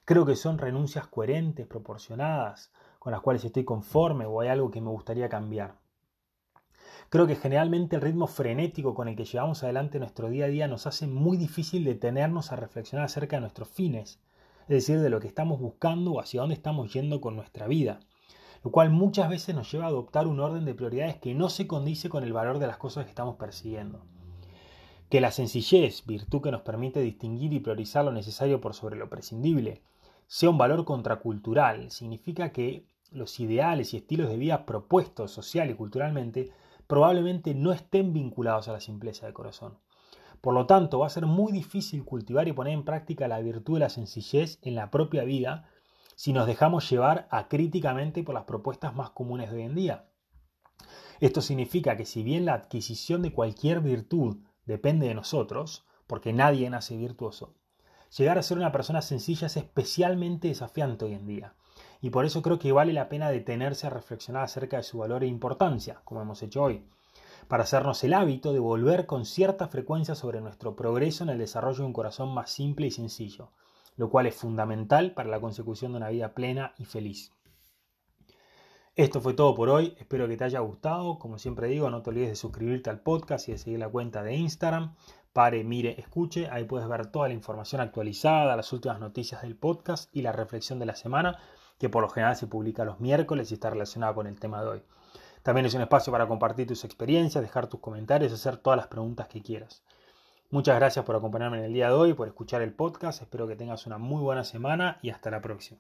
Creo 0.05 0.27
que 0.27 0.37
son 0.37 0.59
renuncias 0.59 1.07
coherentes, 1.07 1.67
proporcionadas, 1.67 2.71
con 2.99 3.11
las 3.11 3.23
cuales 3.23 3.43
estoy 3.47 3.65
conforme 3.65 4.27
o 4.27 4.41
hay 4.41 4.49
algo 4.49 4.71
que 4.71 4.83
me 4.83 4.91
gustaría 4.91 5.31
cambiar. 5.31 5.77
Creo 7.09 7.27
que 7.27 7.37
generalmente 7.37 7.97
el 7.97 8.03
ritmo 8.03 8.27
frenético 8.27 8.95
con 8.95 9.09
el 9.09 9.17
que 9.17 9.25
llevamos 9.25 9.63
adelante 9.63 9.99
nuestro 9.99 10.29
día 10.29 10.45
a 10.45 10.49
día 10.49 10.69
nos 10.69 10.87
hace 10.87 11.07
muy 11.07 11.39
difícil 11.39 11.85
detenernos 11.85 12.53
a 12.53 12.57
reflexionar 12.57 13.07
acerca 13.07 13.37
de 13.37 13.41
nuestros 13.41 13.69
fines, 13.69 14.21
es 14.69 14.87
decir, 14.87 15.01
de 15.01 15.11
lo 15.11 15.21
que 15.21 15.29
estamos 15.29 15.61
buscando 15.61 16.13
o 16.13 16.21
hacia 16.21 16.41
dónde 16.41 16.57
estamos 16.57 16.93
yendo 16.93 17.21
con 17.21 17.37
nuestra 17.37 17.69
vida, 17.69 18.01
lo 18.65 18.73
cual 18.73 18.91
muchas 18.91 19.29
veces 19.29 19.55
nos 19.55 19.71
lleva 19.71 19.85
a 19.85 19.89
adoptar 19.89 20.27
un 20.27 20.41
orden 20.41 20.65
de 20.65 20.75
prioridades 20.75 21.17
que 21.19 21.35
no 21.35 21.49
se 21.49 21.69
condice 21.69 22.09
con 22.09 22.25
el 22.25 22.33
valor 22.33 22.59
de 22.59 22.67
las 22.67 22.77
cosas 22.77 23.05
que 23.05 23.11
estamos 23.11 23.37
persiguiendo. 23.37 24.05
Que 25.09 25.21
la 25.21 25.31
sencillez, 25.31 26.05
virtud 26.05 26.43
que 26.43 26.51
nos 26.51 26.63
permite 26.63 27.01
distinguir 27.01 27.53
y 27.53 27.61
priorizar 27.61 28.05
lo 28.05 28.11
necesario 28.11 28.61
por 28.61 28.75
sobre 28.75 28.97
lo 28.97 29.09
prescindible, 29.09 29.83
sea 30.27 30.51
un 30.51 30.59
valor 30.59 30.85
contracultural, 30.85 31.93
significa 31.93 32.51
que 32.51 32.85
los 33.13 33.39
ideales 33.39 33.95
y 33.95 33.99
estilos 33.99 34.29
de 34.29 34.37
vida 34.37 34.67
propuestos 34.67 35.31
social 35.31 35.71
y 35.71 35.75
culturalmente 35.75 36.51
probablemente 36.89 37.55
no 37.55 37.73
estén 37.73 38.13
vinculados 38.13 38.67
a 38.67 38.73
la 38.73 38.81
simpleza 38.81 39.27
de 39.27 39.33
corazón. 39.33 39.79
Por 40.47 40.55
lo 40.55 40.67
tanto, 40.67 41.01
va 41.01 41.09
a 41.09 41.11
ser 41.11 41.27
muy 41.27 41.51
difícil 41.51 42.05
cultivar 42.05 42.47
y 42.47 42.53
poner 42.53 42.73
en 42.73 42.85
práctica 42.85 43.27
la 43.27 43.41
virtud 43.41 43.75
de 43.75 43.81
la 43.81 43.89
sencillez 43.89 44.61
en 44.63 44.77
la 44.77 44.93
propia 44.93 45.25
vida 45.25 45.69
si 46.15 46.33
nos 46.33 46.47
dejamos 46.47 46.89
llevar 46.89 47.27
acríticamente 47.33 48.23
por 48.23 48.37
las 48.37 48.45
propuestas 48.45 48.95
más 48.95 49.11
comunes 49.11 49.51
de 49.51 49.57
hoy 49.57 49.63
en 49.65 49.75
día. 49.75 50.09
Esto 51.19 51.41
significa 51.41 51.97
que 51.97 52.05
si 52.05 52.23
bien 52.23 52.45
la 52.45 52.55
adquisición 52.55 53.23
de 53.23 53.33
cualquier 53.33 53.81
virtud 53.81 54.37
depende 54.67 55.09
de 55.09 55.15
nosotros, 55.15 55.85
porque 56.07 56.33
nadie 56.33 56.71
nace 56.71 56.97
virtuoso, 56.97 57.57
llegar 58.17 58.39
a 58.39 58.43
ser 58.45 58.57
una 58.57 58.71
persona 58.71 59.03
sencilla 59.03 59.49
es 59.49 59.57
especialmente 59.57 60.47
desafiante 60.47 61.07
hoy 61.07 61.15
en 61.15 61.27
día. 61.27 61.55
Y 62.01 62.11
por 62.11 62.25
eso 62.25 62.43
creo 62.43 62.61
que 62.61 62.71
vale 62.71 62.93
la 62.93 63.09
pena 63.09 63.33
detenerse 63.33 63.89
a 63.89 63.91
reflexionar 63.91 64.45
acerca 64.45 64.77
de 64.77 64.85
su 64.85 64.99
valor 64.99 65.25
e 65.25 65.27
importancia, 65.27 66.03
como 66.05 66.23
hemos 66.23 66.41
hecho 66.45 66.63
hoy, 66.63 66.87
para 67.49 67.63
hacernos 67.63 68.03
el 68.05 68.15
hábito 68.15 68.53
de 68.53 68.59
volver 68.59 69.07
con 69.07 69.25
cierta 69.25 69.69
frecuencia 69.69 70.15
sobre 70.15 70.41
nuestro 70.41 70.75
progreso 70.75 71.25
en 71.25 71.31
el 71.31 71.39
desarrollo 71.39 71.79
de 71.79 71.87
un 71.87 71.93
corazón 71.93 72.35
más 72.35 72.51
simple 72.51 72.89
y 72.89 72.91
sencillo, 72.91 73.53
lo 73.97 74.11
cual 74.11 74.27
es 74.27 74.35
fundamental 74.35 75.13
para 75.15 75.29
la 75.29 75.41
consecución 75.41 75.93
de 75.93 75.99
una 75.99 76.09
vida 76.09 76.35
plena 76.35 76.75
y 76.79 76.85
feliz. 76.85 77.33
Esto 78.97 79.21
fue 79.21 79.35
todo 79.35 79.55
por 79.55 79.69
hoy, 79.69 79.95
espero 79.99 80.27
que 80.27 80.39
te 80.39 80.45
haya 80.45 80.61
gustado, 80.61 81.19
como 81.19 81.39
siempre 81.39 81.69
digo, 81.69 81.91
no 81.91 82.03
te 82.03 82.11
olvides 82.11 82.31
de 82.31 82.37
suscribirte 82.37 82.89
al 82.89 83.01
podcast 83.01 83.49
y 83.49 83.53
de 83.53 83.59
seguir 83.59 83.79
la 83.79 83.91
cuenta 83.91 84.23
de 84.23 84.35
Instagram, 84.35 84.97
pare, 85.35 85.63
mire, 85.65 86.01
escuche, 86.01 86.49
ahí 86.51 86.65
puedes 86.65 86.89
ver 86.89 87.09
toda 87.09 87.29
la 87.29 87.35
información 87.35 87.83
actualizada, 87.83 88.57
las 88.57 88.73
últimas 88.73 88.99
noticias 88.99 89.43
del 89.43 89.55
podcast 89.55 90.09
y 90.17 90.23
la 90.23 90.33
reflexión 90.33 90.79
de 90.79 90.87
la 90.87 90.97
semana, 90.97 91.39
que 91.79 91.91
por 91.91 92.03
lo 92.03 92.09
general 92.09 92.37
se 92.37 92.47
publica 92.47 92.87
los 92.87 92.99
miércoles 92.99 93.51
y 93.51 93.55
está 93.55 93.69
relacionada 93.69 94.15
con 94.15 94.27
el 94.27 94.41
tema 94.41 94.63
de 94.63 94.69
hoy. 94.69 94.83
También 95.47 95.67
es 95.67 95.75
un 95.75 95.83
espacio 95.83 96.11
para 96.11 96.27
compartir 96.27 96.67
tus 96.67 96.83
experiencias, 96.83 97.41
dejar 97.41 97.69
tus 97.69 97.79
comentarios, 97.79 98.33
hacer 98.33 98.57
todas 98.57 98.77
las 98.77 98.89
preguntas 98.89 99.29
que 99.29 99.43
quieras. 99.43 99.85
Muchas 100.51 100.75
gracias 100.75 101.05
por 101.05 101.15
acompañarme 101.15 101.59
en 101.59 101.67
el 101.67 101.73
día 101.73 101.87
de 101.87 101.95
hoy, 101.95 102.15
por 102.15 102.27
escuchar 102.27 102.63
el 102.63 102.73
podcast, 102.75 103.23
espero 103.23 103.47
que 103.47 103.55
tengas 103.55 103.87
una 103.87 103.97
muy 103.97 104.21
buena 104.21 104.43
semana 104.43 104.99
y 105.03 105.11
hasta 105.11 105.31
la 105.31 105.41
próxima. 105.41 105.79